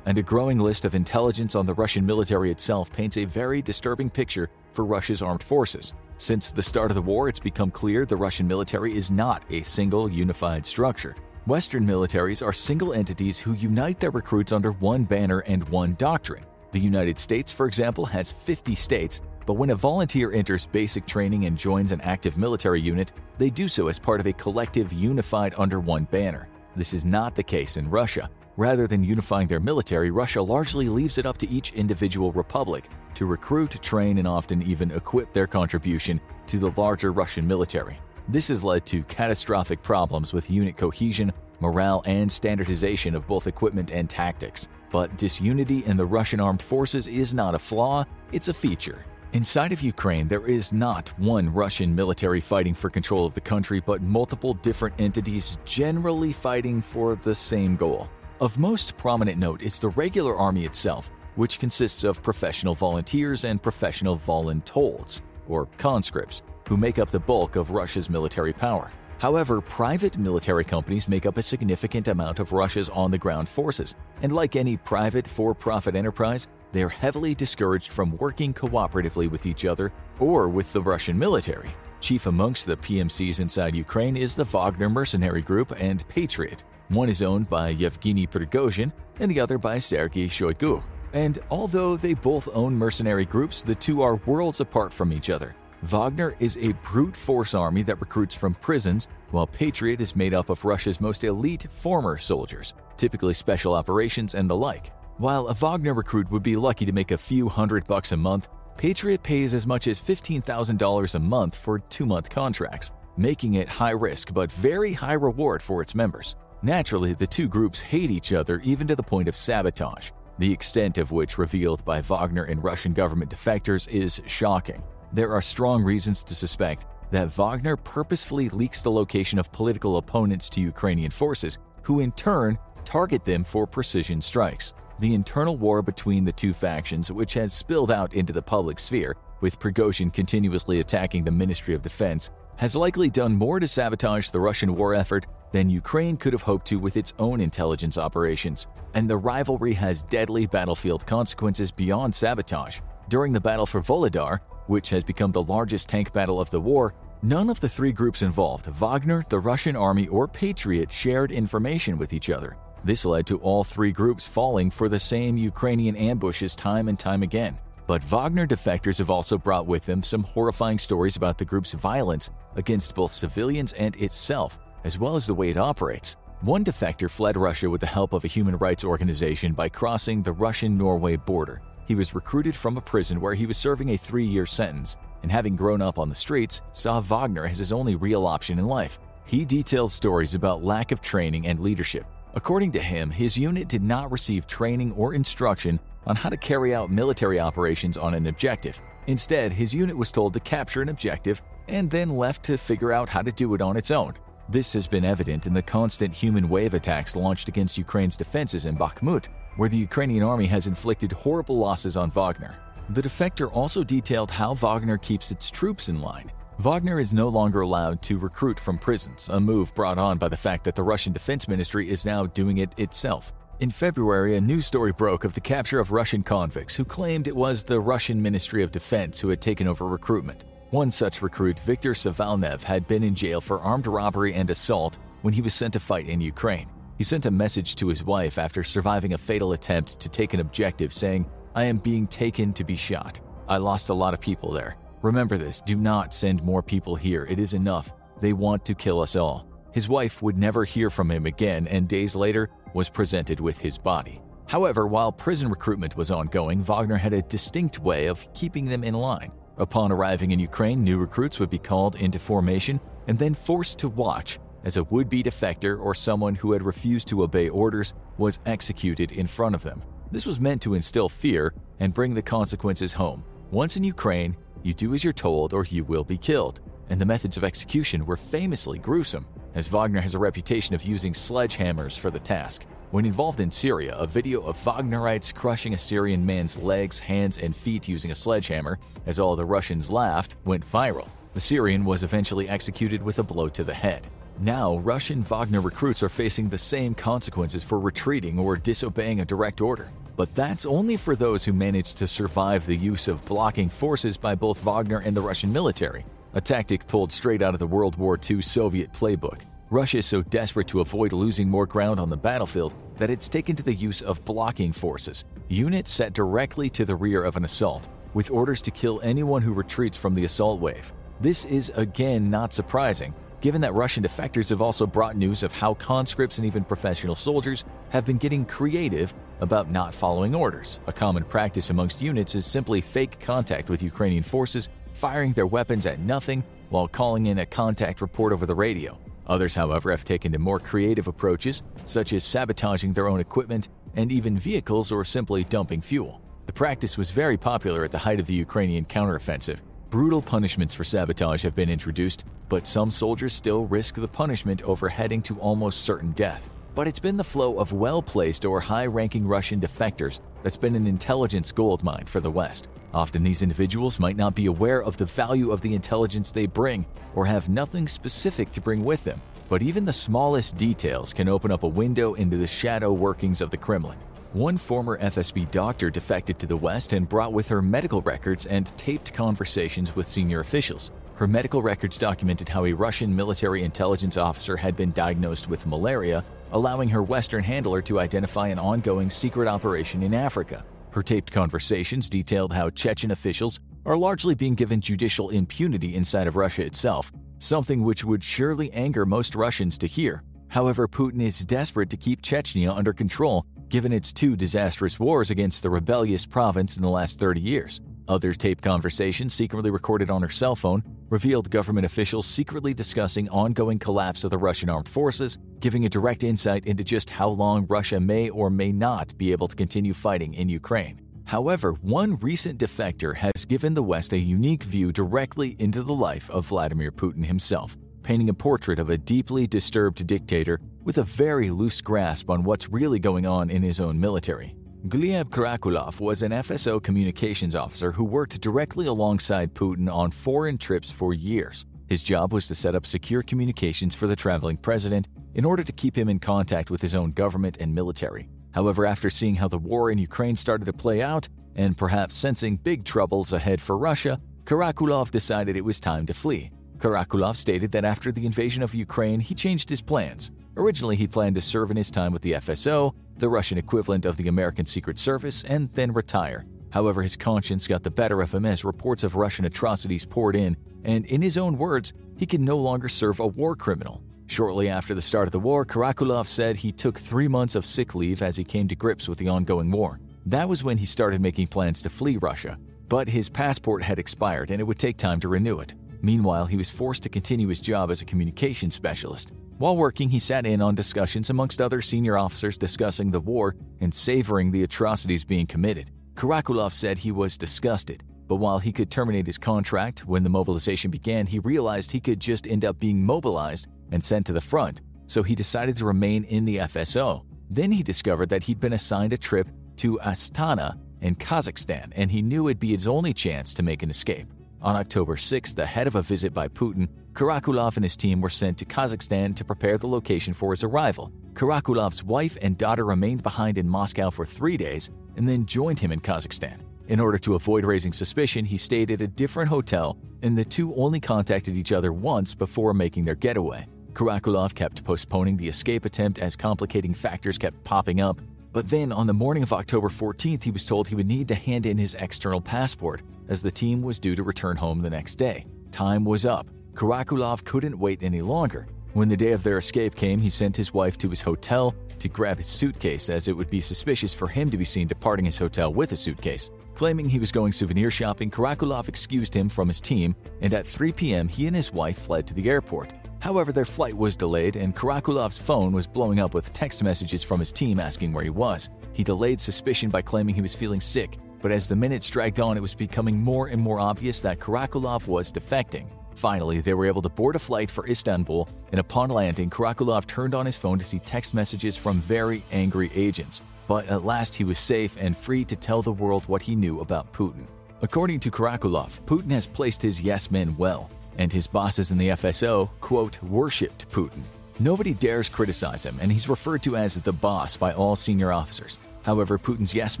And 0.06 0.18
a 0.18 0.22
growing 0.22 0.58
list 0.58 0.84
of 0.84 0.94
intelligence 0.94 1.56
on 1.56 1.66
the 1.66 1.74
Russian 1.74 2.06
military 2.06 2.50
itself 2.50 2.92
paints 2.92 3.16
a 3.16 3.24
very 3.24 3.60
disturbing 3.60 4.08
picture 4.08 4.48
for 4.72 4.84
Russia's 4.84 5.22
armed 5.22 5.42
forces. 5.42 5.92
Since 6.18 6.52
the 6.52 6.62
start 6.62 6.90
of 6.90 6.94
the 6.94 7.02
war, 7.02 7.28
it's 7.28 7.40
become 7.40 7.70
clear 7.70 8.06
the 8.06 8.16
Russian 8.16 8.46
military 8.46 8.96
is 8.96 9.10
not 9.10 9.42
a 9.50 9.62
single 9.62 10.10
unified 10.10 10.64
structure. 10.64 11.16
Western 11.46 11.86
militaries 11.86 12.44
are 12.44 12.52
single 12.52 12.92
entities 12.92 13.38
who 13.38 13.54
unite 13.54 14.00
their 14.00 14.10
recruits 14.10 14.52
under 14.52 14.72
one 14.72 15.04
banner 15.04 15.40
and 15.40 15.68
one 15.68 15.94
doctrine. 15.96 16.44
The 16.76 16.82
United 16.82 17.18
States, 17.18 17.54
for 17.54 17.64
example, 17.64 18.04
has 18.04 18.30
50 18.30 18.74
states, 18.74 19.22
but 19.46 19.54
when 19.54 19.70
a 19.70 19.74
volunteer 19.74 20.30
enters 20.32 20.66
basic 20.66 21.06
training 21.06 21.46
and 21.46 21.56
joins 21.56 21.90
an 21.90 22.02
active 22.02 22.36
military 22.36 22.82
unit, 22.82 23.12
they 23.38 23.48
do 23.48 23.66
so 23.66 23.88
as 23.88 23.98
part 23.98 24.20
of 24.20 24.26
a 24.26 24.34
collective 24.34 24.92
unified 24.92 25.54
under 25.56 25.80
one 25.80 26.04
banner. 26.04 26.50
This 26.76 26.92
is 26.92 27.02
not 27.02 27.34
the 27.34 27.42
case 27.42 27.78
in 27.78 27.88
Russia. 27.88 28.28
Rather 28.58 28.86
than 28.86 29.02
unifying 29.02 29.48
their 29.48 29.58
military, 29.58 30.10
Russia 30.10 30.42
largely 30.42 30.90
leaves 30.90 31.16
it 31.16 31.24
up 31.24 31.38
to 31.38 31.48
each 31.48 31.72
individual 31.72 32.30
republic 32.32 32.90
to 33.14 33.24
recruit, 33.24 33.80
train, 33.80 34.18
and 34.18 34.28
often 34.28 34.62
even 34.62 34.90
equip 34.90 35.32
their 35.32 35.46
contribution 35.46 36.20
to 36.46 36.58
the 36.58 36.72
larger 36.76 37.10
Russian 37.10 37.48
military. 37.48 37.98
This 38.28 38.48
has 38.48 38.62
led 38.62 38.84
to 38.84 39.02
catastrophic 39.04 39.82
problems 39.82 40.34
with 40.34 40.50
unit 40.50 40.76
cohesion, 40.76 41.32
morale, 41.60 42.02
and 42.04 42.30
standardization 42.30 43.14
of 43.14 43.26
both 43.26 43.46
equipment 43.46 43.92
and 43.92 44.10
tactics. 44.10 44.68
But 44.90 45.16
disunity 45.18 45.84
in 45.84 45.96
the 45.96 46.06
Russian 46.06 46.40
armed 46.40 46.62
forces 46.62 47.06
is 47.06 47.34
not 47.34 47.54
a 47.54 47.58
flaw, 47.58 48.04
it's 48.32 48.48
a 48.48 48.54
feature. 48.54 49.04
Inside 49.32 49.72
of 49.72 49.82
Ukraine, 49.82 50.28
there 50.28 50.46
is 50.46 50.72
not 50.72 51.08
one 51.18 51.52
Russian 51.52 51.94
military 51.94 52.40
fighting 52.40 52.74
for 52.74 52.88
control 52.88 53.26
of 53.26 53.34
the 53.34 53.40
country, 53.40 53.82
but 53.84 54.00
multiple 54.00 54.54
different 54.54 54.94
entities 54.98 55.58
generally 55.64 56.32
fighting 56.32 56.80
for 56.80 57.16
the 57.16 57.34
same 57.34 57.76
goal. 57.76 58.08
Of 58.40 58.58
most 58.58 58.96
prominent 58.96 59.38
note 59.38 59.62
is 59.62 59.78
the 59.78 59.88
regular 59.90 60.36
army 60.36 60.64
itself, 60.64 61.10
which 61.34 61.58
consists 61.58 62.04
of 62.04 62.22
professional 62.22 62.74
volunteers 62.74 63.44
and 63.44 63.62
professional 63.62 64.16
voluntolds, 64.16 65.22
or 65.48 65.68
conscripts, 65.76 66.42
who 66.68 66.76
make 66.76 66.98
up 66.98 67.10
the 67.10 67.20
bulk 67.20 67.56
of 67.56 67.70
Russia's 67.70 68.08
military 68.08 68.52
power. 68.52 68.90
However, 69.18 69.60
private 69.60 70.18
military 70.18 70.64
companies 70.64 71.08
make 71.08 71.24
up 71.24 71.38
a 71.38 71.42
significant 71.42 72.08
amount 72.08 72.38
of 72.38 72.52
Russia's 72.52 72.88
on 72.88 73.10
the 73.10 73.18
ground 73.18 73.48
forces, 73.48 73.94
and 74.22 74.32
like 74.32 74.56
any 74.56 74.76
private 74.76 75.26
for 75.26 75.54
profit 75.54 75.96
enterprise, 75.96 76.48
they 76.72 76.82
are 76.82 76.88
heavily 76.88 77.34
discouraged 77.34 77.90
from 77.90 78.16
working 78.18 78.52
cooperatively 78.52 79.30
with 79.30 79.46
each 79.46 79.64
other 79.64 79.92
or 80.20 80.48
with 80.48 80.70
the 80.72 80.82
Russian 80.82 81.18
military. 81.18 81.70
Chief 82.00 82.26
amongst 82.26 82.66
the 82.66 82.76
PMCs 82.76 83.40
inside 83.40 83.74
Ukraine 83.74 84.16
is 84.16 84.36
the 84.36 84.44
Wagner 84.44 84.90
Mercenary 84.90 85.40
Group 85.40 85.72
and 85.78 86.06
Patriot. 86.08 86.64
One 86.88 87.08
is 87.08 87.22
owned 87.22 87.48
by 87.48 87.70
Yevgeny 87.70 88.26
Prigozhin 88.26 88.92
and 89.18 89.30
the 89.30 89.40
other 89.40 89.56
by 89.56 89.78
Sergei 89.78 90.26
Shoigu. 90.26 90.82
And 91.14 91.38
although 91.50 91.96
they 91.96 92.12
both 92.12 92.48
own 92.52 92.74
mercenary 92.74 93.24
groups, 93.24 93.62
the 93.62 93.74
two 93.74 94.02
are 94.02 94.16
worlds 94.26 94.60
apart 94.60 94.92
from 94.92 95.12
each 95.12 95.30
other. 95.30 95.56
Wagner 95.86 96.34
is 96.40 96.58
a 96.60 96.72
brute 96.82 97.16
force 97.16 97.54
army 97.54 97.84
that 97.84 98.00
recruits 98.00 98.34
from 98.34 98.54
prisons, 98.54 99.06
while 99.30 99.46
Patriot 99.46 100.00
is 100.00 100.16
made 100.16 100.34
up 100.34 100.50
of 100.50 100.64
Russia's 100.64 101.00
most 101.00 101.22
elite 101.22 101.66
former 101.70 102.18
soldiers, 102.18 102.74
typically 102.96 103.34
special 103.34 103.72
operations 103.72 104.34
and 104.34 104.50
the 104.50 104.56
like. 104.56 104.92
While 105.18 105.46
a 105.46 105.54
Wagner 105.54 105.94
recruit 105.94 106.28
would 106.32 106.42
be 106.42 106.56
lucky 106.56 106.86
to 106.86 106.92
make 106.92 107.12
a 107.12 107.18
few 107.18 107.48
hundred 107.48 107.86
bucks 107.86 108.10
a 108.10 108.16
month, 108.16 108.48
Patriot 108.76 109.22
pays 109.22 109.54
as 109.54 109.64
much 109.64 109.86
as 109.86 110.00
$15,000 110.00 111.14
a 111.14 111.18
month 111.20 111.54
for 111.54 111.78
two 111.78 112.04
month 112.04 112.30
contracts, 112.30 112.90
making 113.16 113.54
it 113.54 113.68
high 113.68 113.90
risk 113.90 114.34
but 114.34 114.50
very 114.50 114.92
high 114.92 115.12
reward 115.12 115.62
for 115.62 115.82
its 115.82 115.94
members. 115.94 116.34
Naturally, 116.62 117.14
the 117.14 117.28
two 117.28 117.46
groups 117.46 117.80
hate 117.80 118.10
each 118.10 118.32
other 118.32 118.60
even 118.64 118.88
to 118.88 118.96
the 118.96 119.02
point 119.04 119.28
of 119.28 119.36
sabotage, 119.36 120.10
the 120.38 120.52
extent 120.52 120.98
of 120.98 121.12
which 121.12 121.38
revealed 121.38 121.84
by 121.84 122.00
Wagner 122.00 122.42
and 122.42 122.62
Russian 122.64 122.92
government 122.92 123.30
defectors 123.30 123.88
is 123.88 124.20
shocking. 124.26 124.82
There 125.12 125.32
are 125.32 125.42
strong 125.42 125.82
reasons 125.82 126.22
to 126.24 126.34
suspect 126.34 126.86
that 127.10 127.30
Wagner 127.30 127.76
purposefully 127.76 128.48
leaks 128.48 128.82
the 128.82 128.90
location 128.90 129.38
of 129.38 129.52
political 129.52 129.98
opponents 129.98 130.48
to 130.50 130.60
Ukrainian 130.60 131.10
forces, 131.10 131.58
who 131.82 132.00
in 132.00 132.12
turn 132.12 132.58
target 132.84 133.24
them 133.24 133.44
for 133.44 133.66
precision 133.66 134.20
strikes. 134.20 134.74
The 134.98 135.14
internal 135.14 135.56
war 135.56 135.82
between 135.82 136.24
the 136.24 136.32
two 136.32 136.54
factions, 136.54 137.12
which 137.12 137.34
has 137.34 137.52
spilled 137.52 137.90
out 137.90 138.14
into 138.14 138.32
the 138.32 138.42
public 138.42 138.78
sphere, 138.78 139.16
with 139.40 139.58
Prigozhin 139.58 140.12
continuously 140.12 140.80
attacking 140.80 141.22
the 141.24 141.30
Ministry 141.30 141.74
of 141.74 141.82
Defense, 141.82 142.30
has 142.56 142.74
likely 142.74 143.10
done 143.10 143.34
more 143.34 143.60
to 143.60 143.68
sabotage 143.68 144.30
the 144.30 144.40
Russian 144.40 144.74
war 144.74 144.94
effort 144.94 145.26
than 145.52 145.68
Ukraine 145.68 146.16
could 146.16 146.32
have 146.32 146.42
hoped 146.42 146.66
to 146.66 146.78
with 146.78 146.96
its 146.96 147.12
own 147.18 147.40
intelligence 147.40 147.98
operations. 147.98 148.66
And 148.94 149.08
the 149.08 149.18
rivalry 149.18 149.74
has 149.74 150.02
deadly 150.02 150.46
battlefield 150.46 151.06
consequences 151.06 151.70
beyond 151.70 152.14
sabotage. 152.14 152.80
During 153.08 153.32
the 153.32 153.40
battle 153.40 153.66
for 153.66 153.82
Vuhledar, 153.82 154.40
which 154.66 154.90
has 154.90 155.04
become 155.04 155.32
the 155.32 155.42
largest 155.42 155.88
tank 155.88 156.12
battle 156.12 156.40
of 156.40 156.50
the 156.50 156.60
war, 156.60 156.94
none 157.22 157.50
of 157.50 157.60
the 157.60 157.68
three 157.68 157.92
groups 157.92 158.22
involved, 158.22 158.66
Wagner, 158.66 159.22
the 159.28 159.38
Russian 159.38 159.76
army, 159.76 160.08
or 160.08 160.28
Patriot, 160.28 160.90
shared 160.90 161.32
information 161.32 161.98
with 161.98 162.12
each 162.12 162.30
other. 162.30 162.56
This 162.84 163.04
led 163.04 163.26
to 163.26 163.38
all 163.38 163.64
three 163.64 163.90
groups 163.90 164.28
falling 164.28 164.70
for 164.70 164.88
the 164.88 164.98
same 164.98 165.36
Ukrainian 165.36 165.96
ambushes 165.96 166.54
time 166.54 166.88
and 166.88 166.98
time 166.98 167.22
again. 167.22 167.58
But 167.86 168.02
Wagner 168.04 168.46
defectors 168.46 168.98
have 168.98 169.10
also 169.10 169.38
brought 169.38 169.66
with 169.66 169.86
them 169.86 170.02
some 170.02 170.24
horrifying 170.24 170.78
stories 170.78 171.16
about 171.16 171.38
the 171.38 171.44
group's 171.44 171.72
violence 171.72 172.30
against 172.56 172.94
both 172.94 173.12
civilians 173.12 173.72
and 173.74 173.94
itself, 173.96 174.58
as 174.84 174.98
well 174.98 175.16
as 175.16 175.26
the 175.26 175.34
way 175.34 175.50
it 175.50 175.56
operates. 175.56 176.16
One 176.42 176.64
defector 176.64 177.08
fled 177.08 177.36
Russia 177.36 177.70
with 177.70 177.80
the 177.80 177.86
help 177.86 178.12
of 178.12 178.24
a 178.24 178.28
human 178.28 178.56
rights 178.58 178.84
organization 178.84 179.52
by 179.52 179.68
crossing 179.68 180.22
the 180.22 180.32
Russian 180.32 180.76
Norway 180.76 181.16
border. 181.16 181.62
He 181.86 181.94
was 181.94 182.14
recruited 182.14 182.54
from 182.54 182.76
a 182.76 182.80
prison 182.80 183.20
where 183.20 183.34
he 183.34 183.46
was 183.46 183.56
serving 183.56 183.90
a 183.90 183.96
three 183.96 184.26
year 184.26 184.46
sentence, 184.46 184.96
and 185.22 185.30
having 185.30 185.56
grown 185.56 185.80
up 185.80 185.98
on 185.98 186.08
the 186.08 186.14
streets, 186.14 186.62
saw 186.72 187.00
Wagner 187.00 187.46
as 187.46 187.58
his 187.58 187.72
only 187.72 187.96
real 187.96 188.26
option 188.26 188.58
in 188.58 188.66
life. 188.66 188.98
He 189.24 189.44
details 189.44 189.92
stories 189.92 190.34
about 190.34 190.64
lack 190.64 190.92
of 190.92 191.00
training 191.00 191.46
and 191.46 191.60
leadership. 191.60 192.04
According 192.34 192.72
to 192.72 192.80
him, 192.80 193.10
his 193.10 193.38
unit 193.38 193.66
did 193.66 193.82
not 193.82 194.12
receive 194.12 194.46
training 194.46 194.92
or 194.92 195.14
instruction 195.14 195.80
on 196.06 196.16
how 196.16 196.28
to 196.28 196.36
carry 196.36 196.74
out 196.74 196.90
military 196.90 197.40
operations 197.40 197.96
on 197.96 198.14
an 198.14 198.26
objective. 198.26 198.80
Instead, 199.06 199.52
his 199.52 199.74
unit 199.74 199.96
was 199.96 200.12
told 200.12 200.34
to 200.34 200.40
capture 200.40 200.82
an 200.82 200.88
objective 200.88 201.42
and 201.68 201.90
then 201.90 202.10
left 202.10 202.42
to 202.44 202.58
figure 202.58 202.92
out 202.92 203.08
how 203.08 203.22
to 203.22 203.32
do 203.32 203.54
it 203.54 203.62
on 203.62 203.76
its 203.76 203.90
own. 203.90 204.14
This 204.48 204.72
has 204.74 204.86
been 204.86 205.04
evident 205.04 205.46
in 205.46 205.54
the 205.54 205.62
constant 205.62 206.14
human 206.14 206.48
wave 206.48 206.74
attacks 206.74 207.16
launched 207.16 207.48
against 207.48 207.78
Ukraine's 207.78 208.16
defenses 208.16 208.66
in 208.66 208.76
Bakhmut, 208.76 209.26
where 209.56 209.68
the 209.68 209.76
Ukrainian 209.76 210.22
army 210.22 210.46
has 210.46 210.66
inflicted 210.66 211.12
horrible 211.12 211.58
losses 211.58 211.96
on 211.96 212.10
Wagner. 212.10 212.54
The 212.90 213.02
defector 213.02 213.50
also 213.52 213.82
detailed 213.82 214.30
how 214.30 214.54
Wagner 214.54 214.98
keeps 214.98 215.30
its 215.30 215.50
troops 215.50 215.88
in 215.88 216.00
line. 216.00 216.30
Wagner 216.58 216.98
is 216.98 217.12
no 217.12 217.28
longer 217.28 217.60
allowed 217.60 218.00
to 218.02 218.18
recruit 218.18 218.58
from 218.58 218.78
prisons, 218.78 219.28
a 219.28 219.38
move 219.38 219.74
brought 219.74 219.98
on 219.98 220.16
by 220.16 220.28
the 220.28 220.36
fact 220.36 220.64
that 220.64 220.74
the 220.74 220.82
Russian 220.82 221.12
Defense 221.12 221.48
Ministry 221.48 221.90
is 221.90 222.06
now 222.06 222.26
doing 222.26 222.58
it 222.58 222.70
itself. 222.78 223.32
In 223.58 223.70
February, 223.70 224.36
a 224.36 224.40
news 224.40 224.66
story 224.66 224.92
broke 224.92 225.24
of 225.24 225.34
the 225.34 225.40
capture 225.40 225.80
of 225.80 225.90
Russian 225.90 226.22
convicts 226.22 226.76
who 226.76 226.84
claimed 226.84 227.26
it 227.26 227.34
was 227.34 227.64
the 227.64 227.80
Russian 227.80 228.22
Ministry 228.22 228.62
of 228.62 228.70
Defense 228.70 229.18
who 229.18 229.28
had 229.28 229.40
taken 229.40 229.66
over 229.66 229.86
recruitment. 229.86 230.44
One 230.70 230.92
such 230.92 231.22
recruit, 231.22 231.58
Viktor 231.60 231.92
Savalnev, 231.92 232.62
had 232.62 232.86
been 232.86 233.02
in 233.02 233.14
jail 233.14 233.40
for 233.40 233.60
armed 233.60 233.86
robbery 233.86 234.34
and 234.34 234.50
assault 234.50 234.98
when 235.22 235.32
he 235.32 235.42
was 235.42 235.54
sent 235.54 235.72
to 235.72 235.80
fight 235.80 236.08
in 236.08 236.20
Ukraine. 236.20 236.68
He 236.96 237.04
sent 237.04 237.26
a 237.26 237.30
message 237.30 237.76
to 237.76 237.88
his 237.88 238.02
wife 238.02 238.38
after 238.38 238.64
surviving 238.64 239.12
a 239.12 239.18
fatal 239.18 239.52
attempt 239.52 240.00
to 240.00 240.08
take 240.08 240.32
an 240.32 240.40
objective 240.40 240.92
saying, 240.92 241.26
I 241.54 241.64
am 241.64 241.78
being 241.78 242.06
taken 242.06 242.52
to 242.54 242.64
be 242.64 242.76
shot. 242.76 243.20
I 243.48 243.58
lost 243.58 243.90
a 243.90 243.94
lot 243.94 244.14
of 244.14 244.20
people 244.20 244.50
there. 244.50 244.76
Remember 245.02 245.36
this 245.36 245.60
do 245.60 245.76
not 245.76 246.14
send 246.14 246.42
more 246.42 246.62
people 246.62 246.96
here. 246.96 247.26
It 247.28 247.38
is 247.38 247.54
enough. 247.54 247.92
They 248.22 248.32
want 248.32 248.64
to 248.64 248.74
kill 248.74 249.00
us 249.00 249.14
all. 249.14 249.46
His 249.72 249.90
wife 249.90 250.22
would 250.22 250.38
never 250.38 250.64
hear 250.64 250.88
from 250.88 251.10
him 251.10 251.26
again, 251.26 251.68
and 251.68 251.86
days 251.86 252.16
later 252.16 252.48
was 252.72 252.88
presented 252.88 253.40
with 253.40 253.58
his 253.58 253.76
body. 253.76 254.22
However, 254.46 254.86
while 254.86 255.12
prison 255.12 255.50
recruitment 255.50 255.96
was 255.96 256.10
ongoing, 256.10 256.62
Wagner 256.62 256.96
had 256.96 257.12
a 257.12 257.22
distinct 257.22 257.78
way 257.78 258.06
of 258.06 258.26
keeping 258.32 258.64
them 258.64 258.82
in 258.82 258.94
line. 258.94 259.32
Upon 259.58 259.92
arriving 259.92 260.30
in 260.30 260.40
Ukraine, 260.40 260.82
new 260.82 260.96
recruits 260.96 261.38
would 261.40 261.50
be 261.50 261.58
called 261.58 261.96
into 261.96 262.18
formation 262.18 262.80
and 263.06 263.18
then 263.18 263.34
forced 263.34 263.78
to 263.80 263.88
watch 263.88 264.38
as 264.66 264.76
a 264.76 264.84
would 264.84 265.08
be 265.08 265.22
defector 265.22 265.80
or 265.80 265.94
someone 265.94 266.34
who 266.34 266.50
had 266.50 266.60
refused 266.60 267.06
to 267.06 267.22
obey 267.22 267.48
orders 267.48 267.94
was 268.18 268.40
executed 268.46 269.12
in 269.12 269.28
front 269.28 269.54
of 269.54 269.62
them. 269.62 269.80
This 270.10 270.26
was 270.26 270.40
meant 270.40 270.60
to 270.62 270.74
instill 270.74 271.08
fear 271.08 271.54
and 271.78 271.94
bring 271.94 272.14
the 272.14 272.20
consequences 272.20 272.92
home. 272.92 273.22
Once 273.52 273.76
in 273.76 273.84
Ukraine, 273.84 274.36
you 274.64 274.74
do 274.74 274.92
as 274.92 275.04
you're 275.04 275.12
told 275.12 275.54
or 275.54 275.64
you 275.64 275.84
will 275.84 276.02
be 276.02 276.18
killed, 276.18 276.60
and 276.90 277.00
the 277.00 277.06
methods 277.06 277.36
of 277.36 277.44
execution 277.44 278.04
were 278.04 278.16
famously 278.16 278.80
gruesome 278.80 279.24
as 279.54 279.68
Wagner 279.68 280.00
has 280.00 280.14
a 280.14 280.18
reputation 280.18 280.74
of 280.74 280.82
using 280.82 281.12
sledgehammers 281.12 281.96
for 281.96 282.10
the 282.10 282.18
task. 282.18 282.66
When 282.90 283.06
involved 283.06 283.38
in 283.38 283.52
Syria, 283.52 283.94
a 283.96 284.06
video 284.06 284.40
of 284.42 284.58
Wagnerites 284.64 285.32
crushing 285.32 285.74
a 285.74 285.78
Syrian 285.78 286.26
man's 286.26 286.58
legs, 286.58 286.98
hands, 286.98 287.38
and 287.38 287.54
feet 287.54 287.86
using 287.86 288.10
a 288.10 288.16
sledgehammer, 288.16 288.80
as 289.06 289.20
all 289.20 289.36
the 289.36 289.44
Russians 289.44 289.90
laughed, 289.90 290.34
went 290.44 290.68
viral. 290.68 291.08
The 291.34 291.40
Syrian 291.40 291.84
was 291.84 292.02
eventually 292.02 292.48
executed 292.48 293.00
with 293.00 293.20
a 293.20 293.22
blow 293.22 293.48
to 293.50 293.62
the 293.62 293.74
head. 293.74 294.02
Now, 294.38 294.78
Russian 294.78 295.22
Wagner 295.22 295.60
recruits 295.60 296.02
are 296.02 296.08
facing 296.08 296.48
the 296.48 296.58
same 296.58 296.94
consequences 296.94 297.64
for 297.64 297.78
retreating 297.80 298.38
or 298.38 298.56
disobeying 298.56 299.20
a 299.20 299.24
direct 299.24 299.60
order. 299.60 299.88
But 300.16 300.34
that's 300.34 300.66
only 300.66 300.96
for 300.96 301.16
those 301.16 301.44
who 301.44 301.52
manage 301.52 301.94
to 301.96 302.08
survive 302.08 302.66
the 302.66 302.76
use 302.76 303.08
of 303.08 303.24
blocking 303.24 303.68
forces 303.68 304.16
by 304.16 304.34
both 304.34 304.62
Wagner 304.62 304.98
and 304.98 305.16
the 305.16 305.20
Russian 305.20 305.52
military 305.52 306.04
a 306.36 306.40
tactic 306.40 306.86
pulled 306.86 307.10
straight 307.10 307.40
out 307.40 307.54
of 307.54 307.58
the 307.58 307.66
World 307.66 307.96
War 307.96 308.18
II 308.30 308.42
Soviet 308.42 308.92
playbook. 308.92 309.40
Russia 309.70 309.98
is 309.98 310.06
so 310.06 310.20
desperate 310.20 310.68
to 310.68 310.82
avoid 310.82 311.14
losing 311.14 311.48
more 311.48 311.64
ground 311.64 311.98
on 311.98 312.10
the 312.10 312.16
battlefield 312.16 312.74
that 312.98 313.08
it's 313.08 313.26
taken 313.26 313.56
to 313.56 313.62
the 313.62 313.72
use 313.72 314.02
of 314.02 314.22
blocking 314.26 314.70
forces, 314.70 315.24
units 315.48 315.90
set 315.90 316.12
directly 316.12 316.68
to 316.68 316.84
the 316.84 316.94
rear 316.94 317.24
of 317.24 317.38
an 317.38 317.44
assault, 317.44 317.88
with 318.12 318.30
orders 318.30 318.60
to 318.60 318.70
kill 318.70 319.00
anyone 319.02 319.40
who 319.40 319.54
retreats 319.54 319.96
from 319.96 320.14
the 320.14 320.26
assault 320.26 320.60
wave. 320.60 320.92
This 321.22 321.46
is 321.46 321.70
again 321.70 322.28
not 322.28 322.52
surprising, 322.52 323.14
given 323.40 323.60
that 323.60 323.74
Russian 323.74 324.02
defectors 324.02 324.50
have 324.50 324.62
also 324.62 324.86
brought 324.86 325.16
news 325.16 325.42
of 325.42 325.52
how 325.52 325.74
conscripts 325.74 326.38
and 326.38 326.46
even 326.46 326.64
professional 326.64 327.14
soldiers 327.14 327.64
have 327.90 328.04
been 328.04 328.18
getting 328.18 328.44
creative 328.44 329.14
about 329.40 329.70
not 329.70 329.94
following 329.94 330.34
orders. 330.34 330.80
A 330.86 330.92
common 330.92 331.24
practice 331.24 331.70
amongst 331.70 332.02
units 332.02 332.34
is 332.34 332.46
simply 332.46 332.80
fake 332.80 333.20
contact 333.20 333.68
with 333.68 333.82
Ukrainian 333.82 334.22
forces 334.22 334.68
firing 334.92 335.32
their 335.32 335.46
weapons 335.46 335.86
at 335.86 335.98
nothing 335.98 336.42
while 336.70 336.88
calling 336.88 337.26
in 337.26 337.38
a 337.38 337.46
contact 337.46 338.00
report 338.00 338.32
over 338.32 338.46
the 338.46 338.54
radio. 338.54 338.98
Others, 339.26 339.54
however, 339.54 339.90
have 339.90 340.04
taken 340.04 340.32
to 340.32 340.38
more 340.38 340.58
creative 340.58 341.08
approaches, 341.08 341.62
such 341.84 342.12
as 342.12 342.24
sabotaging 342.24 342.92
their 342.92 343.08
own 343.08 343.20
equipment 343.20 343.68
and 343.96 344.12
even 344.12 344.38
vehicles 344.38 344.92
or 344.92 345.04
simply 345.04 345.44
dumping 345.44 345.80
fuel. 345.80 346.20
The 346.46 346.52
practice 346.52 346.96
was 346.96 347.10
very 347.10 347.36
popular 347.36 347.84
at 347.84 347.90
the 347.90 347.98
height 347.98 348.20
of 348.20 348.26
the 348.26 348.34
Ukrainian 348.34 348.84
counteroffensive. 348.84 349.58
Brutal 349.90 350.20
punishments 350.20 350.74
for 350.74 350.82
sabotage 350.82 351.42
have 351.44 351.54
been 351.54 351.70
introduced, 351.70 352.24
but 352.48 352.66
some 352.66 352.90
soldiers 352.90 353.32
still 353.32 353.66
risk 353.66 353.94
the 353.94 354.08
punishment 354.08 354.60
over 354.62 354.88
heading 354.88 355.22
to 355.22 355.38
almost 355.38 355.82
certain 355.82 356.10
death. 356.12 356.50
But 356.74 356.88
it's 356.88 356.98
been 356.98 357.16
the 357.16 357.22
flow 357.22 357.60
of 357.60 357.72
well 357.72 358.02
placed 358.02 358.44
or 358.44 358.58
high 358.58 358.86
ranking 358.86 359.28
Russian 359.28 359.60
defectors 359.60 360.18
that's 360.42 360.56
been 360.56 360.74
an 360.74 360.88
intelligence 360.88 361.52
goldmine 361.52 362.06
for 362.06 362.18
the 362.18 362.30
West. 362.30 362.66
Often 362.92 363.22
these 363.22 363.42
individuals 363.42 364.00
might 364.00 364.16
not 364.16 364.34
be 364.34 364.46
aware 364.46 364.82
of 364.82 364.96
the 364.96 365.04
value 365.04 365.52
of 365.52 365.60
the 365.60 365.74
intelligence 365.74 366.32
they 366.32 366.46
bring 366.46 366.84
or 367.14 367.24
have 367.24 367.48
nothing 367.48 367.86
specific 367.86 368.50
to 368.52 368.60
bring 368.60 368.84
with 368.84 369.04
them, 369.04 369.22
but 369.48 369.62
even 369.62 369.84
the 369.84 369.92
smallest 369.92 370.56
details 370.56 371.12
can 371.12 371.28
open 371.28 371.52
up 371.52 371.62
a 371.62 371.68
window 371.68 372.14
into 372.14 372.36
the 372.36 372.46
shadow 372.46 372.92
workings 372.92 373.40
of 373.40 373.50
the 373.50 373.56
Kremlin. 373.56 373.98
One 374.36 374.58
former 374.58 374.98
FSB 374.98 375.50
doctor 375.50 375.88
defected 375.88 376.38
to 376.40 376.46
the 376.46 376.58
West 376.58 376.92
and 376.92 377.08
brought 377.08 377.32
with 377.32 377.48
her 377.48 377.62
medical 377.62 378.02
records 378.02 378.44
and 378.44 378.66
taped 378.76 379.14
conversations 379.14 379.96
with 379.96 380.06
senior 380.06 380.40
officials. 380.40 380.90
Her 381.14 381.26
medical 381.26 381.62
records 381.62 381.96
documented 381.96 382.46
how 382.46 382.66
a 382.66 382.72
Russian 382.74 383.16
military 383.16 383.62
intelligence 383.62 384.18
officer 384.18 384.54
had 384.54 384.76
been 384.76 384.92
diagnosed 384.92 385.48
with 385.48 385.64
malaria, 385.64 386.22
allowing 386.52 386.90
her 386.90 387.02
Western 387.02 387.42
handler 387.42 387.80
to 387.80 387.98
identify 387.98 388.48
an 388.48 388.58
ongoing 388.58 389.08
secret 389.08 389.48
operation 389.48 390.02
in 390.02 390.12
Africa. 390.12 390.66
Her 390.90 391.02
taped 391.02 391.32
conversations 391.32 392.10
detailed 392.10 392.52
how 392.52 392.68
Chechen 392.68 393.12
officials 393.12 393.58
are 393.86 393.96
largely 393.96 394.34
being 394.34 394.54
given 394.54 394.82
judicial 394.82 395.30
impunity 395.30 395.94
inside 395.94 396.26
of 396.26 396.36
Russia 396.36 396.62
itself, 396.66 397.10
something 397.38 397.82
which 397.82 398.04
would 398.04 398.22
surely 398.22 398.70
anger 398.74 399.06
most 399.06 399.34
Russians 399.34 399.78
to 399.78 399.86
hear. 399.86 400.22
However, 400.48 400.86
Putin 400.86 401.22
is 401.22 401.38
desperate 401.40 401.88
to 401.88 401.96
keep 401.96 402.20
Chechnya 402.20 402.76
under 402.76 402.92
control, 402.92 403.46
given 403.68 403.92
its 403.92 404.12
two 404.12 404.36
disastrous 404.36 404.98
wars 405.00 405.30
against 405.30 405.62
the 405.62 405.70
rebellious 405.70 406.26
province 406.26 406.76
in 406.76 406.82
the 406.82 406.88
last 406.90 407.18
30 407.18 407.40
years. 407.40 407.80
Other 408.08 408.32
tape 408.34 408.62
conversations, 408.62 409.34
secretly 409.34 409.70
recorded 409.70 410.10
on 410.10 410.22
her 410.22 410.30
cell 410.30 410.54
phone, 410.54 410.82
revealed 411.10 411.50
government 411.50 411.86
officials 411.86 412.26
secretly 412.26 412.72
discussing 412.72 413.28
ongoing 413.30 413.78
collapse 413.78 414.22
of 414.22 414.30
the 414.30 414.38
Russian 414.38 414.70
armed 414.70 414.88
forces, 414.88 415.38
giving 415.58 415.84
a 415.84 415.88
direct 415.88 416.22
insight 416.22 416.66
into 416.66 416.84
just 416.84 417.10
how 417.10 417.28
long 417.28 417.66
Russia 417.66 417.98
may 417.98 418.28
or 418.30 418.50
may 418.50 418.70
not 418.70 419.16
be 419.18 419.32
able 419.32 419.48
to 419.48 419.56
continue 419.56 419.94
fighting 419.94 420.34
in 420.34 420.48
Ukraine. 420.48 421.00
However, 421.24 421.72
one 421.82 422.16
recent 422.20 422.60
defector 422.60 423.16
has 423.16 423.44
given 423.44 423.74
the 423.74 423.82
West 423.82 424.12
a 424.12 424.18
unique 424.18 424.62
view 424.62 424.92
directly 424.92 425.56
into 425.58 425.82
the 425.82 425.92
life 425.92 426.30
of 426.30 426.46
Vladimir 426.46 426.92
Putin 426.92 427.26
himself, 427.26 427.76
painting 428.06 428.28
a 428.28 428.34
portrait 428.34 428.78
of 428.78 428.88
a 428.88 428.96
deeply 428.96 429.48
disturbed 429.48 430.06
dictator 430.06 430.60
with 430.84 430.98
a 430.98 431.02
very 431.02 431.50
loose 431.50 431.80
grasp 431.80 432.30
on 432.30 432.44
what's 432.44 432.68
really 432.68 433.00
going 433.00 433.26
on 433.26 433.50
in 433.50 433.64
his 433.64 433.80
own 433.80 433.98
military. 433.98 434.54
Gleb 434.86 435.24
Karakulov 435.30 435.98
was 435.98 436.22
an 436.22 436.30
FSO 436.30 436.80
communications 436.80 437.56
officer 437.56 437.90
who 437.90 438.04
worked 438.04 438.40
directly 438.40 438.86
alongside 438.86 439.54
Putin 439.54 439.92
on 439.92 440.12
foreign 440.12 440.56
trips 440.56 440.92
for 440.92 441.14
years. 441.14 441.66
His 441.88 442.00
job 442.00 442.32
was 442.32 442.46
to 442.46 442.54
set 442.54 442.76
up 442.76 442.86
secure 442.86 443.24
communications 443.24 443.96
for 443.96 444.06
the 444.06 444.14
traveling 444.14 444.56
president 444.56 445.08
in 445.34 445.44
order 445.44 445.64
to 445.64 445.72
keep 445.72 445.98
him 445.98 446.08
in 446.08 446.20
contact 446.20 446.70
with 446.70 446.80
his 446.80 446.94
own 446.94 447.10
government 447.10 447.56
and 447.58 447.74
military. 447.74 448.28
However, 448.52 448.86
after 448.86 449.10
seeing 449.10 449.34
how 449.34 449.48
the 449.48 449.58
war 449.58 449.90
in 449.90 449.98
Ukraine 449.98 450.36
started 450.36 450.66
to 450.66 450.72
play 450.72 451.02
out, 451.02 451.28
and 451.56 451.76
perhaps 451.76 452.16
sensing 452.16 452.56
big 452.56 452.84
troubles 452.84 453.32
ahead 453.32 453.60
for 453.60 453.76
Russia, 453.76 454.20
Karakulov 454.44 455.10
decided 455.10 455.56
it 455.56 455.64
was 455.64 455.80
time 455.80 456.06
to 456.06 456.14
flee. 456.14 456.52
Karakulov 456.78 457.36
stated 457.36 457.72
that 457.72 457.84
after 457.84 458.12
the 458.12 458.26
invasion 458.26 458.62
of 458.62 458.74
Ukraine, 458.74 459.20
he 459.20 459.34
changed 459.34 459.68
his 459.68 459.80
plans. 459.80 460.30
Originally, 460.56 460.96
he 460.96 461.06
planned 461.06 461.34
to 461.34 461.42
serve 461.42 461.70
in 461.70 461.76
his 461.76 461.90
time 461.90 462.12
with 462.12 462.22
the 462.22 462.32
FSO, 462.32 462.94
the 463.18 463.28
Russian 463.28 463.58
equivalent 463.58 464.04
of 464.04 464.16
the 464.16 464.28
American 464.28 464.66
Secret 464.66 464.98
Service, 464.98 465.44
and 465.44 465.70
then 465.74 465.92
retire. 465.92 466.44
However, 466.70 467.02
his 467.02 467.16
conscience 467.16 467.66
got 467.66 467.82
the 467.82 467.90
better 467.90 468.20
of 468.20 468.32
him 468.32 468.44
as 468.44 468.64
reports 468.64 469.04
of 469.04 469.14
Russian 469.14 469.44
atrocities 469.44 470.04
poured 470.04 470.36
in, 470.36 470.56
and 470.84 471.06
in 471.06 471.22
his 471.22 471.38
own 471.38 471.58
words, 471.58 471.92
he 472.16 472.26
could 472.26 472.40
no 472.40 472.58
longer 472.58 472.88
serve 472.88 473.20
a 473.20 473.26
war 473.26 473.56
criminal. 473.56 474.02
Shortly 474.28 474.68
after 474.68 474.94
the 474.94 475.02
start 475.02 475.28
of 475.28 475.32
the 475.32 475.38
war, 475.40 475.64
Karakulov 475.64 476.26
said 476.26 476.56
he 476.56 476.72
took 476.72 476.98
three 476.98 477.28
months 477.28 477.54
of 477.54 477.64
sick 477.64 477.94
leave 477.94 478.22
as 478.22 478.36
he 478.36 478.44
came 478.44 478.66
to 478.68 478.74
grips 478.74 479.08
with 479.08 479.18
the 479.18 479.28
ongoing 479.28 479.70
war. 479.70 480.00
That 480.26 480.48
was 480.48 480.64
when 480.64 480.78
he 480.78 480.86
started 480.86 481.20
making 481.20 481.46
plans 481.46 481.80
to 481.82 481.90
flee 481.90 482.16
Russia, 482.16 482.58
but 482.88 483.08
his 483.08 483.28
passport 483.28 483.82
had 483.82 483.98
expired 483.98 484.50
and 484.50 484.60
it 484.60 484.64
would 484.64 484.78
take 484.78 484.96
time 484.96 485.20
to 485.20 485.28
renew 485.28 485.58
it. 485.60 485.74
Meanwhile, 486.02 486.46
he 486.46 486.56
was 486.56 486.70
forced 486.70 487.02
to 487.04 487.08
continue 487.08 487.48
his 487.48 487.60
job 487.60 487.90
as 487.90 488.02
a 488.02 488.04
communications 488.04 488.74
specialist. 488.74 489.32
While 489.58 489.76
working, 489.76 490.10
he 490.10 490.18
sat 490.18 490.46
in 490.46 490.60
on 490.60 490.74
discussions 490.74 491.30
amongst 491.30 491.62
other 491.62 491.80
senior 491.80 492.18
officers 492.18 492.58
discussing 492.58 493.10
the 493.10 493.20
war 493.20 493.56
and 493.80 493.92
savoring 493.92 494.50
the 494.50 494.64
atrocities 494.64 495.24
being 495.24 495.46
committed. 495.46 495.90
Karakulov 496.14 496.72
said 496.72 496.98
he 496.98 497.12
was 497.12 497.38
disgusted, 497.38 498.02
but 498.28 498.36
while 498.36 498.58
he 498.58 498.72
could 498.72 498.90
terminate 498.90 499.26
his 499.26 499.38
contract 499.38 500.06
when 500.06 500.22
the 500.22 500.30
mobilization 500.30 500.90
began, 500.90 501.26
he 501.26 501.38
realized 501.38 501.90
he 501.90 502.00
could 502.00 502.20
just 502.20 502.46
end 502.46 502.64
up 502.64 502.78
being 502.78 503.04
mobilized 503.04 503.68
and 503.92 504.02
sent 504.02 504.26
to 504.26 504.32
the 504.32 504.40
front, 504.40 504.80
so 505.06 505.22
he 505.22 505.34
decided 505.34 505.76
to 505.76 505.86
remain 505.86 506.24
in 506.24 506.44
the 506.44 506.56
FSO. 506.58 507.24
Then 507.48 507.70
he 507.70 507.82
discovered 507.82 508.28
that 508.30 508.42
he'd 508.42 508.60
been 508.60 508.72
assigned 508.72 509.12
a 509.12 509.18
trip 509.18 509.48
to 509.76 509.98
Astana 510.02 510.76
in 511.00 511.14
Kazakhstan, 511.14 511.92
and 511.94 512.10
he 512.10 512.22
knew 512.22 512.48
it'd 512.48 512.58
be 512.58 512.72
his 512.72 512.88
only 512.88 513.12
chance 513.12 513.54
to 513.54 513.62
make 513.62 513.82
an 513.82 513.90
escape. 513.90 514.26
On 514.62 514.74
October 514.74 515.16
6th, 515.16 515.58
ahead 515.58 515.86
of 515.86 515.96
a 515.96 516.02
visit 516.02 516.32
by 516.32 516.48
Putin, 516.48 516.88
Karakulov 517.12 517.76
and 517.76 517.84
his 517.84 517.96
team 517.96 518.20
were 518.20 518.30
sent 518.30 518.58
to 518.58 518.64
Kazakhstan 518.64 519.34
to 519.36 519.44
prepare 519.44 519.78
the 519.78 519.86
location 519.86 520.34
for 520.34 520.52
his 520.52 520.64
arrival. 520.64 521.12
Karakulov's 521.34 522.02
wife 522.02 522.36
and 522.40 522.56
daughter 522.56 522.84
remained 522.84 523.22
behind 523.22 523.58
in 523.58 523.68
Moscow 523.68 524.10
for 524.10 524.24
three 524.24 524.56
days 524.56 524.90
and 525.16 525.28
then 525.28 525.46
joined 525.46 525.78
him 525.78 525.92
in 525.92 526.00
Kazakhstan. 526.00 526.60
In 526.88 527.00
order 527.00 527.18
to 527.18 527.34
avoid 527.34 527.64
raising 527.64 527.92
suspicion, 527.92 528.44
he 528.44 528.56
stayed 528.56 528.90
at 528.90 529.02
a 529.02 529.08
different 529.08 529.48
hotel, 529.48 529.98
and 530.22 530.38
the 530.38 530.44
two 530.44 530.74
only 530.76 531.00
contacted 531.00 531.56
each 531.56 531.72
other 531.72 531.92
once 531.92 532.34
before 532.34 532.72
making 532.72 533.04
their 533.04 533.14
getaway. 533.14 533.66
Karakulov 533.92 534.54
kept 534.54 534.84
postponing 534.84 535.36
the 535.36 535.48
escape 535.48 535.84
attempt 535.84 536.18
as 536.18 536.36
complicating 536.36 536.94
factors 536.94 537.38
kept 537.38 537.62
popping 537.64 538.00
up, 538.00 538.20
but 538.56 538.70
then 538.70 538.90
on 538.90 539.06
the 539.06 539.12
morning 539.12 539.42
of 539.42 539.52
October 539.52 539.90
14th, 539.90 540.42
he 540.42 540.50
was 540.50 540.64
told 540.64 540.88
he 540.88 540.94
would 540.94 541.06
need 541.06 541.28
to 541.28 541.34
hand 541.34 541.66
in 541.66 541.76
his 541.76 541.94
external 541.96 542.40
passport, 542.40 543.02
as 543.28 543.42
the 543.42 543.50
team 543.50 543.82
was 543.82 543.98
due 543.98 544.14
to 544.14 544.22
return 544.22 544.56
home 544.56 544.80
the 544.80 544.88
next 544.88 545.16
day. 545.16 545.44
Time 545.70 546.06
was 546.06 546.24
up. 546.24 546.46
Karakulov 546.72 547.44
couldn't 547.44 547.78
wait 547.78 548.02
any 548.02 548.22
longer. 548.22 548.66
When 548.94 549.10
the 549.10 549.16
day 549.16 549.32
of 549.32 549.42
their 549.42 549.58
escape 549.58 549.94
came, 549.94 550.18
he 550.18 550.30
sent 550.30 550.56
his 550.56 550.72
wife 550.72 550.96
to 550.96 551.10
his 551.10 551.20
hotel 551.20 551.74
to 551.98 552.08
grab 552.08 552.38
his 552.38 552.46
suitcase, 552.46 553.10
as 553.10 553.28
it 553.28 553.36
would 553.36 553.50
be 553.50 553.60
suspicious 553.60 554.14
for 554.14 554.26
him 554.26 554.48
to 554.48 554.56
be 554.56 554.64
seen 554.64 554.88
departing 554.88 555.26
his 555.26 555.36
hotel 555.36 555.70
with 555.70 555.92
a 555.92 555.96
suitcase. 555.98 556.48
Claiming 556.74 557.10
he 557.10 557.18
was 557.18 557.32
going 557.32 557.52
souvenir 557.52 557.90
shopping, 557.90 558.30
Karakulov 558.30 558.88
excused 558.88 559.34
him 559.34 559.50
from 559.50 559.68
his 559.68 559.82
team, 559.82 560.16
and 560.40 560.54
at 560.54 560.66
3 560.66 560.92
p.m., 560.92 561.28
he 561.28 561.46
and 561.46 561.54
his 561.54 561.74
wife 561.74 561.98
fled 561.98 562.26
to 562.26 562.32
the 562.32 562.48
airport. 562.48 562.90
However, 563.26 563.50
their 563.50 563.64
flight 563.64 563.96
was 563.96 564.14
delayed, 564.14 564.54
and 564.54 564.72
Karakulov's 564.72 565.36
phone 565.36 565.72
was 565.72 565.84
blowing 565.84 566.20
up 566.20 566.32
with 566.32 566.52
text 566.52 566.84
messages 566.84 567.24
from 567.24 567.40
his 567.40 567.50
team 567.50 567.80
asking 567.80 568.12
where 568.12 568.22
he 568.22 568.30
was. 568.30 568.70
He 568.92 569.02
delayed 569.02 569.40
suspicion 569.40 569.90
by 569.90 570.00
claiming 570.02 570.36
he 570.36 570.42
was 570.42 570.54
feeling 570.54 570.80
sick, 570.80 571.18
but 571.42 571.50
as 571.50 571.66
the 571.66 571.74
minutes 571.74 572.08
dragged 572.08 572.38
on, 572.38 572.56
it 572.56 572.60
was 572.60 572.72
becoming 572.72 573.20
more 573.20 573.48
and 573.48 573.60
more 573.60 573.80
obvious 573.80 574.20
that 574.20 574.38
Karakulov 574.38 575.08
was 575.08 575.32
defecting. 575.32 575.86
Finally, 576.14 576.60
they 576.60 576.72
were 576.72 576.86
able 576.86 577.02
to 577.02 577.08
board 577.08 577.34
a 577.34 577.40
flight 577.40 577.68
for 577.68 577.84
Istanbul, 577.88 578.48
and 578.70 578.78
upon 578.78 579.10
landing, 579.10 579.50
Karakulov 579.50 580.06
turned 580.06 580.36
on 580.36 580.46
his 580.46 580.56
phone 580.56 580.78
to 580.78 580.84
see 580.84 581.00
text 581.00 581.34
messages 581.34 581.76
from 581.76 581.96
very 582.02 582.44
angry 582.52 582.92
agents. 582.94 583.42
But 583.66 583.88
at 583.88 584.04
last, 584.04 584.36
he 584.36 584.44
was 584.44 584.60
safe 584.60 584.96
and 585.00 585.16
free 585.16 585.44
to 585.46 585.56
tell 585.56 585.82
the 585.82 585.90
world 585.90 586.28
what 586.28 586.42
he 586.42 586.54
knew 586.54 586.78
about 586.78 587.12
Putin. 587.12 587.48
According 587.82 588.20
to 588.20 588.30
Karakulov, 588.30 589.00
Putin 589.00 589.32
has 589.32 589.48
placed 589.48 589.82
his 589.82 590.00
yes 590.00 590.30
men 590.30 590.56
well 590.56 590.88
and 591.18 591.32
his 591.32 591.46
bosses 591.46 591.90
in 591.90 591.98
the 591.98 592.10
FSO, 592.10 592.70
quote, 592.80 593.22
worshipped 593.22 593.90
Putin. 593.90 594.22
Nobody 594.58 594.94
dares 594.94 595.28
criticize 595.28 595.84
him, 595.84 595.98
and 596.00 596.10
he's 596.10 596.28
referred 596.28 596.62
to 596.62 596.76
as 596.76 596.94
the 596.94 597.12
boss 597.12 597.56
by 597.56 597.72
all 597.72 597.96
senior 597.96 598.32
officers. 598.32 598.78
However, 599.06 599.38
Putin's 599.38 599.72
yes 599.72 600.00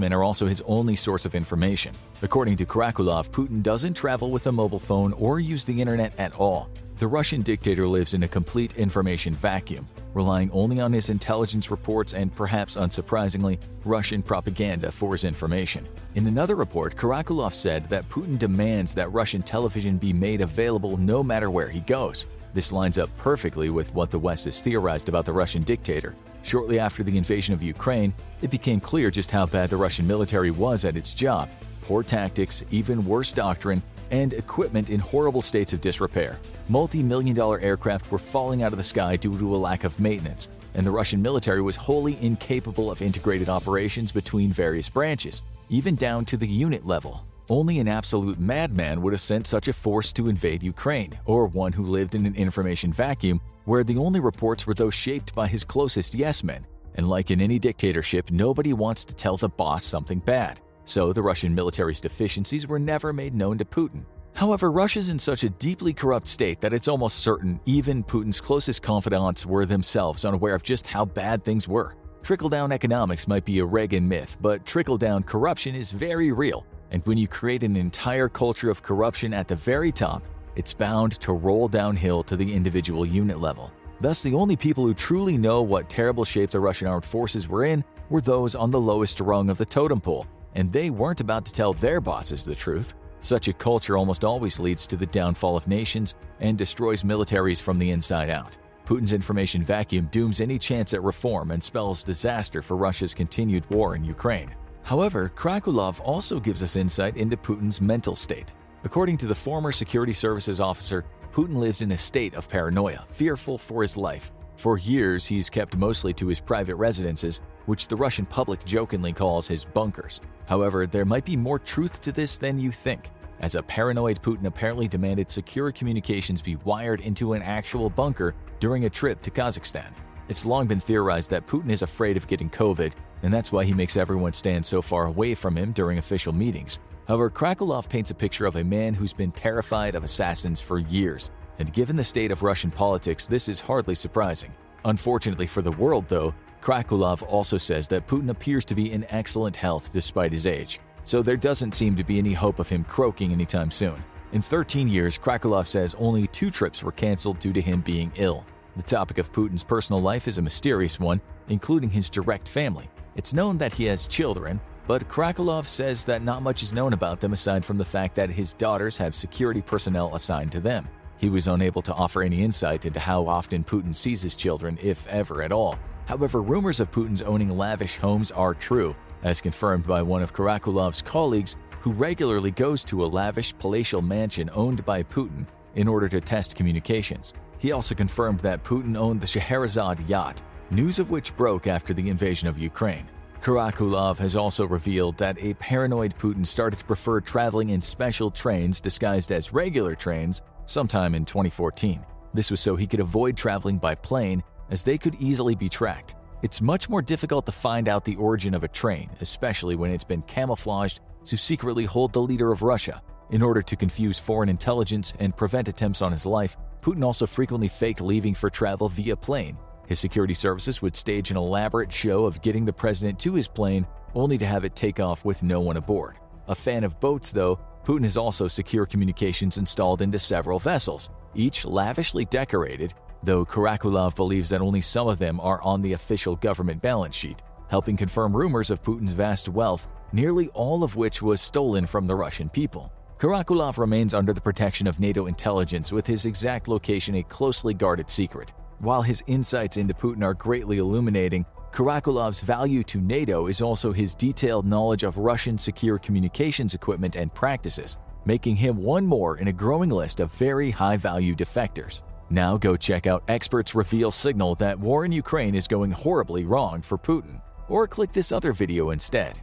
men 0.00 0.12
are 0.12 0.24
also 0.24 0.48
his 0.48 0.60
only 0.66 0.96
source 0.96 1.24
of 1.24 1.36
information. 1.36 1.94
According 2.22 2.56
to 2.56 2.66
Karakulov, 2.66 3.30
Putin 3.30 3.62
doesn't 3.62 3.94
travel 3.94 4.32
with 4.32 4.48
a 4.48 4.52
mobile 4.52 4.80
phone 4.80 5.12
or 5.12 5.38
use 5.38 5.64
the 5.64 5.80
internet 5.80 6.12
at 6.18 6.34
all. 6.34 6.68
The 6.98 7.06
Russian 7.06 7.42
dictator 7.42 7.86
lives 7.86 8.14
in 8.14 8.24
a 8.24 8.28
complete 8.28 8.76
information 8.76 9.32
vacuum, 9.32 9.86
relying 10.12 10.50
only 10.50 10.80
on 10.80 10.92
his 10.92 11.08
intelligence 11.08 11.70
reports 11.70 12.14
and, 12.14 12.34
perhaps 12.34 12.74
unsurprisingly, 12.74 13.60
Russian 13.84 14.24
propaganda 14.24 14.90
for 14.90 15.12
his 15.12 15.22
information. 15.22 15.86
In 16.16 16.26
another 16.26 16.56
report, 16.56 16.96
Karakulov 16.96 17.54
said 17.54 17.88
that 17.90 18.08
Putin 18.08 18.40
demands 18.40 18.92
that 18.96 19.12
Russian 19.12 19.42
television 19.42 19.98
be 19.98 20.12
made 20.12 20.40
available 20.40 20.96
no 20.96 21.22
matter 21.22 21.48
where 21.48 21.68
he 21.68 21.80
goes. 21.80 22.26
This 22.54 22.72
lines 22.72 22.98
up 22.98 23.10
perfectly 23.18 23.70
with 23.70 23.94
what 23.94 24.10
the 24.10 24.18
West 24.18 24.44
has 24.46 24.60
theorized 24.60 25.08
about 25.08 25.24
the 25.24 25.32
Russian 25.32 25.62
dictator. 25.62 26.14
Shortly 26.42 26.78
after 26.78 27.02
the 27.02 27.18
invasion 27.18 27.54
of 27.54 27.62
Ukraine, 27.62 28.14
it 28.42 28.50
became 28.50 28.80
clear 28.80 29.10
just 29.10 29.30
how 29.30 29.46
bad 29.46 29.70
the 29.70 29.76
Russian 29.76 30.06
military 30.06 30.50
was 30.50 30.84
at 30.84 30.96
its 30.96 31.12
job 31.12 31.48
poor 31.86 32.02
tactics, 32.02 32.64
even 32.72 33.06
worse 33.06 33.30
doctrine, 33.30 33.80
and 34.10 34.32
equipment 34.32 34.90
in 34.90 34.98
horrible 34.98 35.42
states 35.42 35.72
of 35.72 35.80
disrepair. 35.80 36.38
Multi 36.68 37.02
million 37.02 37.34
dollar 37.34 37.60
aircraft 37.60 38.10
were 38.10 38.18
falling 38.18 38.62
out 38.62 38.72
of 38.72 38.76
the 38.76 38.82
sky 38.82 39.16
due 39.16 39.38
to 39.38 39.54
a 39.54 39.56
lack 39.56 39.84
of 39.84 39.98
maintenance, 40.00 40.48
and 40.74 40.84
the 40.84 40.90
Russian 40.90 41.22
military 41.22 41.62
was 41.62 41.76
wholly 41.76 42.18
incapable 42.20 42.90
of 42.90 43.02
integrated 43.02 43.48
operations 43.48 44.12
between 44.12 44.52
various 44.52 44.88
branches, 44.88 45.42
even 45.70 45.94
down 45.94 46.24
to 46.24 46.36
the 46.36 46.46
unit 46.46 46.86
level. 46.86 47.24
Only 47.48 47.78
an 47.78 47.86
absolute 47.86 48.40
madman 48.40 49.00
would 49.02 49.12
have 49.12 49.20
sent 49.20 49.46
such 49.46 49.68
a 49.68 49.72
force 49.72 50.12
to 50.14 50.28
invade 50.28 50.64
Ukraine, 50.64 51.16
or 51.26 51.46
one 51.46 51.72
who 51.72 51.84
lived 51.84 52.16
in 52.16 52.26
an 52.26 52.34
information 52.34 52.92
vacuum 52.92 53.40
where 53.66 53.84
the 53.84 53.98
only 53.98 54.18
reports 54.18 54.66
were 54.66 54.74
those 54.74 54.94
shaped 54.94 55.32
by 55.34 55.46
his 55.46 55.62
closest 55.62 56.14
yes 56.14 56.42
men. 56.42 56.66
And 56.96 57.08
like 57.08 57.30
in 57.30 57.40
any 57.40 57.60
dictatorship, 57.60 58.32
nobody 58.32 58.72
wants 58.72 59.04
to 59.04 59.14
tell 59.14 59.36
the 59.36 59.48
boss 59.48 59.84
something 59.84 60.18
bad. 60.18 60.60
So 60.86 61.12
the 61.12 61.22
Russian 61.22 61.54
military's 61.54 62.00
deficiencies 62.00 62.66
were 62.66 62.80
never 62.80 63.12
made 63.12 63.34
known 63.34 63.58
to 63.58 63.64
Putin. 63.64 64.04
However, 64.34 64.70
Russia's 64.72 65.08
in 65.08 65.18
such 65.18 65.44
a 65.44 65.50
deeply 65.50 65.92
corrupt 65.92 66.26
state 66.26 66.60
that 66.60 66.74
it's 66.74 66.88
almost 66.88 67.18
certain 67.18 67.60
even 67.64 68.02
Putin's 68.02 68.40
closest 68.40 68.82
confidants 68.82 69.46
were 69.46 69.66
themselves 69.66 70.24
unaware 70.24 70.54
of 70.54 70.62
just 70.62 70.86
how 70.86 71.04
bad 71.04 71.44
things 71.44 71.68
were. 71.68 71.94
Trickle 72.22 72.48
down 72.48 72.72
economics 72.72 73.28
might 73.28 73.44
be 73.44 73.60
a 73.60 73.64
Reagan 73.64 74.06
myth, 74.06 74.36
but 74.40 74.66
trickle 74.66 74.98
down 74.98 75.22
corruption 75.22 75.76
is 75.76 75.92
very 75.92 76.32
real. 76.32 76.66
And 76.96 77.04
when 77.04 77.18
you 77.18 77.28
create 77.28 77.62
an 77.62 77.76
entire 77.76 78.26
culture 78.26 78.70
of 78.70 78.82
corruption 78.82 79.34
at 79.34 79.48
the 79.48 79.54
very 79.54 79.92
top, 79.92 80.22
it's 80.54 80.72
bound 80.72 81.12
to 81.20 81.34
roll 81.34 81.68
downhill 81.68 82.22
to 82.22 82.38
the 82.38 82.54
individual 82.54 83.04
unit 83.04 83.38
level. 83.38 83.70
Thus, 84.00 84.22
the 84.22 84.32
only 84.32 84.56
people 84.56 84.82
who 84.82 84.94
truly 84.94 85.36
know 85.36 85.60
what 85.60 85.90
terrible 85.90 86.24
shape 86.24 86.48
the 86.48 86.58
Russian 86.58 86.88
armed 86.88 87.04
forces 87.04 87.48
were 87.48 87.66
in 87.66 87.84
were 88.08 88.22
those 88.22 88.54
on 88.54 88.70
the 88.70 88.80
lowest 88.80 89.20
rung 89.20 89.50
of 89.50 89.58
the 89.58 89.66
totem 89.66 90.00
pole, 90.00 90.26
and 90.54 90.72
they 90.72 90.88
weren't 90.88 91.20
about 91.20 91.44
to 91.44 91.52
tell 91.52 91.74
their 91.74 92.00
bosses 92.00 92.46
the 92.46 92.54
truth. 92.54 92.94
Such 93.20 93.48
a 93.48 93.52
culture 93.52 93.98
almost 93.98 94.24
always 94.24 94.58
leads 94.58 94.86
to 94.86 94.96
the 94.96 95.04
downfall 95.04 95.54
of 95.54 95.68
nations 95.68 96.14
and 96.40 96.56
destroys 96.56 97.02
militaries 97.02 97.60
from 97.60 97.78
the 97.78 97.90
inside 97.90 98.30
out. 98.30 98.56
Putin's 98.86 99.12
information 99.12 99.62
vacuum 99.62 100.08
dooms 100.10 100.40
any 100.40 100.58
chance 100.58 100.94
at 100.94 101.02
reform 101.02 101.50
and 101.50 101.62
spells 101.62 102.02
disaster 102.02 102.62
for 102.62 102.74
Russia's 102.74 103.12
continued 103.12 103.68
war 103.68 103.96
in 103.96 104.02
Ukraine. 104.02 104.54
However, 104.86 105.32
Karakulov 105.34 106.00
also 106.04 106.38
gives 106.38 106.62
us 106.62 106.76
insight 106.76 107.16
into 107.16 107.36
Putin's 107.36 107.80
mental 107.80 108.14
state. 108.14 108.52
According 108.84 109.18
to 109.18 109.26
the 109.26 109.34
former 109.34 109.72
security 109.72 110.12
services 110.12 110.60
officer, 110.60 111.04
Putin 111.32 111.56
lives 111.56 111.82
in 111.82 111.90
a 111.90 111.98
state 111.98 112.34
of 112.34 112.48
paranoia, 112.48 113.04
fearful 113.08 113.58
for 113.58 113.82
his 113.82 113.96
life. 113.96 114.30
For 114.54 114.78
years, 114.78 115.26
he's 115.26 115.50
kept 115.50 115.76
mostly 115.76 116.14
to 116.14 116.28
his 116.28 116.38
private 116.38 116.76
residences, 116.76 117.40
which 117.64 117.88
the 117.88 117.96
Russian 117.96 118.26
public 118.26 118.64
jokingly 118.64 119.12
calls 119.12 119.48
his 119.48 119.64
bunkers. 119.64 120.20
However, 120.46 120.86
there 120.86 121.04
might 121.04 121.24
be 121.24 121.36
more 121.36 121.58
truth 121.58 122.00
to 122.02 122.12
this 122.12 122.38
than 122.38 122.56
you 122.56 122.70
think, 122.70 123.10
as 123.40 123.56
a 123.56 123.64
paranoid 123.64 124.22
Putin 124.22 124.46
apparently 124.46 124.86
demanded 124.86 125.32
secure 125.32 125.72
communications 125.72 126.40
be 126.40 126.54
wired 126.64 127.00
into 127.00 127.32
an 127.32 127.42
actual 127.42 127.90
bunker 127.90 128.36
during 128.60 128.84
a 128.84 128.90
trip 128.90 129.20
to 129.22 129.32
Kazakhstan. 129.32 129.92
It's 130.28 130.44
long 130.44 130.66
been 130.66 130.80
theorized 130.80 131.30
that 131.30 131.46
Putin 131.46 131.70
is 131.70 131.82
afraid 131.82 132.16
of 132.16 132.26
getting 132.26 132.50
COVID, 132.50 132.92
and 133.22 133.32
that's 133.32 133.52
why 133.52 133.64
he 133.64 133.72
makes 133.72 133.96
everyone 133.96 134.32
stand 134.32 134.66
so 134.66 134.82
far 134.82 135.06
away 135.06 135.34
from 135.34 135.56
him 135.56 135.70
during 135.70 135.98
official 135.98 136.32
meetings. 136.32 136.80
However, 137.06 137.30
Karakulov 137.30 137.88
paints 137.88 138.10
a 138.10 138.14
picture 138.14 138.46
of 138.46 138.56
a 138.56 138.64
man 138.64 138.92
who's 138.92 139.12
been 139.12 139.30
terrified 139.30 139.94
of 139.94 140.02
assassins 140.02 140.60
for 140.60 140.80
years, 140.80 141.30
and 141.60 141.72
given 141.72 141.94
the 141.94 142.02
state 142.02 142.32
of 142.32 142.42
Russian 142.42 142.72
politics, 142.72 143.28
this 143.28 143.48
is 143.48 143.60
hardly 143.60 143.94
surprising. 143.94 144.52
Unfortunately 144.84 145.46
for 145.46 145.62
the 145.62 145.70
world, 145.72 146.06
though, 146.08 146.34
Karakulov 146.60 147.22
also 147.28 147.56
says 147.56 147.86
that 147.88 148.08
Putin 148.08 148.30
appears 148.30 148.64
to 148.64 148.74
be 148.74 148.90
in 148.90 149.06
excellent 149.10 149.54
health 149.54 149.92
despite 149.92 150.32
his 150.32 150.48
age, 150.48 150.80
so 151.04 151.22
there 151.22 151.36
doesn't 151.36 151.76
seem 151.76 151.94
to 151.94 152.02
be 152.02 152.18
any 152.18 152.32
hope 152.32 152.58
of 152.58 152.68
him 152.68 152.82
croaking 152.82 153.30
anytime 153.30 153.70
soon. 153.70 154.02
In 154.32 154.42
13 154.42 154.88
years, 154.88 155.16
Karakulov 155.16 155.68
says 155.68 155.94
only 155.98 156.26
two 156.26 156.50
trips 156.50 156.82
were 156.82 156.90
cancelled 156.90 157.38
due 157.38 157.52
to 157.52 157.60
him 157.60 157.80
being 157.80 158.10
ill. 158.16 158.44
The 158.76 158.82
topic 158.82 159.16
of 159.16 159.32
Putin's 159.32 159.64
personal 159.64 160.02
life 160.02 160.28
is 160.28 160.36
a 160.36 160.42
mysterious 160.42 161.00
one, 161.00 161.22
including 161.48 161.88
his 161.88 162.10
direct 162.10 162.46
family. 162.46 162.90
It's 163.14 163.32
known 163.32 163.56
that 163.56 163.72
he 163.72 163.86
has 163.86 164.06
children, 164.06 164.60
but 164.86 165.08
Karakulov 165.08 165.66
says 165.66 166.04
that 166.04 166.22
not 166.22 166.42
much 166.42 166.62
is 166.62 166.74
known 166.74 166.92
about 166.92 167.18
them 167.18 167.32
aside 167.32 167.64
from 167.64 167.78
the 167.78 167.86
fact 167.86 168.14
that 168.16 168.28
his 168.28 168.52
daughters 168.52 168.98
have 168.98 169.14
security 169.14 169.62
personnel 169.62 170.14
assigned 170.14 170.52
to 170.52 170.60
them. 170.60 170.86
He 171.16 171.30
was 171.30 171.48
unable 171.48 171.80
to 171.80 171.94
offer 171.94 172.22
any 172.22 172.42
insight 172.42 172.84
into 172.84 173.00
how 173.00 173.26
often 173.26 173.64
Putin 173.64 173.96
sees 173.96 174.20
his 174.20 174.36
children, 174.36 174.78
if 174.82 175.06
ever 175.08 175.40
at 175.40 175.52
all. 175.52 175.78
However, 176.04 176.42
rumors 176.42 176.78
of 176.78 176.90
Putin's 176.90 177.22
owning 177.22 177.56
lavish 177.56 177.96
homes 177.96 178.30
are 178.30 178.52
true, 178.52 178.94
as 179.22 179.40
confirmed 179.40 179.86
by 179.86 180.02
one 180.02 180.22
of 180.22 180.34
Karakulov's 180.34 181.00
colleagues 181.00 181.56
who 181.80 181.92
regularly 181.92 182.50
goes 182.50 182.84
to 182.84 183.04
a 183.04 183.06
lavish 183.06 183.56
palatial 183.58 184.02
mansion 184.02 184.50
owned 184.52 184.84
by 184.84 185.02
Putin 185.02 185.46
in 185.76 185.86
order 185.86 186.08
to 186.08 186.20
test 186.20 186.56
communications. 186.56 187.32
He 187.58 187.72
also 187.72 187.94
confirmed 187.94 188.40
that 188.40 188.64
Putin 188.64 188.96
owned 188.96 189.20
the 189.20 189.26
Scheherazade 189.26 190.00
yacht, 190.08 190.42
news 190.70 190.98
of 190.98 191.10
which 191.10 191.36
broke 191.36 191.66
after 191.66 191.94
the 191.94 192.10
invasion 192.10 192.48
of 192.48 192.58
Ukraine. 192.58 193.08
Karakulov 193.40 194.18
has 194.18 194.34
also 194.34 194.66
revealed 194.66 195.16
that 195.18 195.38
a 195.38 195.54
paranoid 195.54 196.16
Putin 196.18 196.46
started 196.46 196.78
to 196.78 196.84
prefer 196.84 197.20
traveling 197.20 197.70
in 197.70 197.80
special 197.80 198.30
trains 198.30 198.80
disguised 198.80 199.30
as 199.30 199.52
regular 199.52 199.94
trains 199.94 200.42
sometime 200.66 201.14
in 201.14 201.24
2014. 201.24 202.04
This 202.34 202.50
was 202.50 202.60
so 202.60 202.74
he 202.76 202.86
could 202.86 203.00
avoid 203.00 203.36
traveling 203.36 203.78
by 203.78 203.94
plane, 203.94 204.42
as 204.70 204.82
they 204.82 204.98
could 204.98 205.14
easily 205.16 205.54
be 205.54 205.68
tracked. 205.68 206.16
It's 206.42 206.60
much 206.60 206.88
more 206.88 207.02
difficult 207.02 207.46
to 207.46 207.52
find 207.52 207.88
out 207.88 208.04
the 208.04 208.16
origin 208.16 208.52
of 208.52 208.64
a 208.64 208.68
train, 208.68 209.08
especially 209.20 209.76
when 209.76 209.90
it's 209.90 210.04
been 210.04 210.22
camouflaged 210.22 211.00
to 211.24 211.36
secretly 211.36 211.84
hold 211.84 212.12
the 212.12 212.20
leader 212.20 212.52
of 212.52 212.62
Russia. 212.62 213.00
In 213.30 213.42
order 213.42 213.60
to 213.60 213.76
confuse 213.76 214.20
foreign 214.20 214.48
intelligence 214.48 215.12
and 215.18 215.36
prevent 215.36 215.66
attempts 215.66 216.00
on 216.00 216.12
his 216.12 216.26
life, 216.26 216.56
Putin 216.80 217.04
also 217.04 217.26
frequently 217.26 217.66
faked 217.66 218.00
leaving 218.00 218.34
for 218.34 218.48
travel 218.48 218.88
via 218.88 219.16
plane. 219.16 219.58
His 219.88 219.98
security 219.98 220.34
services 220.34 220.80
would 220.80 220.94
stage 220.94 221.32
an 221.32 221.36
elaborate 221.36 221.92
show 221.92 222.24
of 222.24 222.40
getting 222.40 222.64
the 222.64 222.72
president 222.72 223.18
to 223.20 223.34
his 223.34 223.48
plane, 223.48 223.84
only 224.14 224.38
to 224.38 224.46
have 224.46 224.64
it 224.64 224.76
take 224.76 225.00
off 225.00 225.24
with 225.24 225.42
no 225.42 225.58
one 225.58 225.76
aboard. 225.76 226.18
A 226.46 226.54
fan 226.54 226.84
of 226.84 227.00
boats, 227.00 227.32
though, 227.32 227.58
Putin 227.84 228.04
has 228.04 228.16
also 228.16 228.46
secure 228.46 228.86
communications 228.86 229.58
installed 229.58 230.02
into 230.02 230.20
several 230.20 230.60
vessels, 230.60 231.10
each 231.34 231.64
lavishly 231.64 232.24
decorated, 232.26 232.94
though 233.24 233.44
Karakulov 233.44 234.14
believes 234.14 234.50
that 234.50 234.60
only 234.60 234.80
some 234.80 235.08
of 235.08 235.18
them 235.18 235.40
are 235.40 235.60
on 235.62 235.82
the 235.82 235.94
official 235.94 236.36
government 236.36 236.80
balance 236.80 237.16
sheet, 237.16 237.42
helping 237.68 237.96
confirm 237.96 238.36
rumors 238.36 238.70
of 238.70 238.82
Putin's 238.82 239.12
vast 239.12 239.48
wealth, 239.48 239.88
nearly 240.12 240.48
all 240.48 240.84
of 240.84 240.94
which 240.94 241.22
was 241.22 241.40
stolen 241.40 241.86
from 241.86 242.06
the 242.06 242.14
Russian 242.14 242.48
people. 242.48 242.92
Karakulov 243.18 243.78
remains 243.78 244.12
under 244.12 244.34
the 244.34 244.40
protection 244.42 244.86
of 244.86 245.00
NATO 245.00 245.24
intelligence 245.24 245.90
with 245.90 246.06
his 246.06 246.26
exact 246.26 246.68
location 246.68 247.14
a 247.14 247.22
closely 247.22 247.72
guarded 247.72 248.10
secret. 248.10 248.52
While 248.80 249.00
his 249.00 249.22
insights 249.26 249.78
into 249.78 249.94
Putin 249.94 250.22
are 250.22 250.34
greatly 250.34 250.76
illuminating, 250.76 251.46
Karakulov's 251.72 252.42
value 252.42 252.84
to 252.84 253.00
NATO 253.00 253.46
is 253.46 253.62
also 253.62 253.90
his 253.90 254.14
detailed 254.14 254.66
knowledge 254.66 255.02
of 255.02 255.16
Russian 255.16 255.56
secure 255.56 255.98
communications 255.98 256.74
equipment 256.74 257.16
and 257.16 257.32
practices, 257.32 257.96
making 258.26 258.56
him 258.56 258.76
one 258.76 259.06
more 259.06 259.38
in 259.38 259.48
a 259.48 259.52
growing 259.52 259.88
list 259.88 260.20
of 260.20 260.30
very 260.32 260.70
high 260.70 260.98
value 260.98 261.34
defectors. 261.34 262.02
Now 262.28 262.58
go 262.58 262.76
check 262.76 263.06
out 263.06 263.24
experts 263.28 263.74
reveal 263.74 264.12
signal 264.12 264.56
that 264.56 264.78
war 264.78 265.06
in 265.06 265.12
Ukraine 265.12 265.54
is 265.54 265.66
going 265.66 265.90
horribly 265.90 266.44
wrong 266.44 266.82
for 266.82 266.98
Putin, 266.98 267.40
or 267.70 267.88
click 267.88 268.12
this 268.12 268.30
other 268.30 268.52
video 268.52 268.90
instead. 268.90 269.40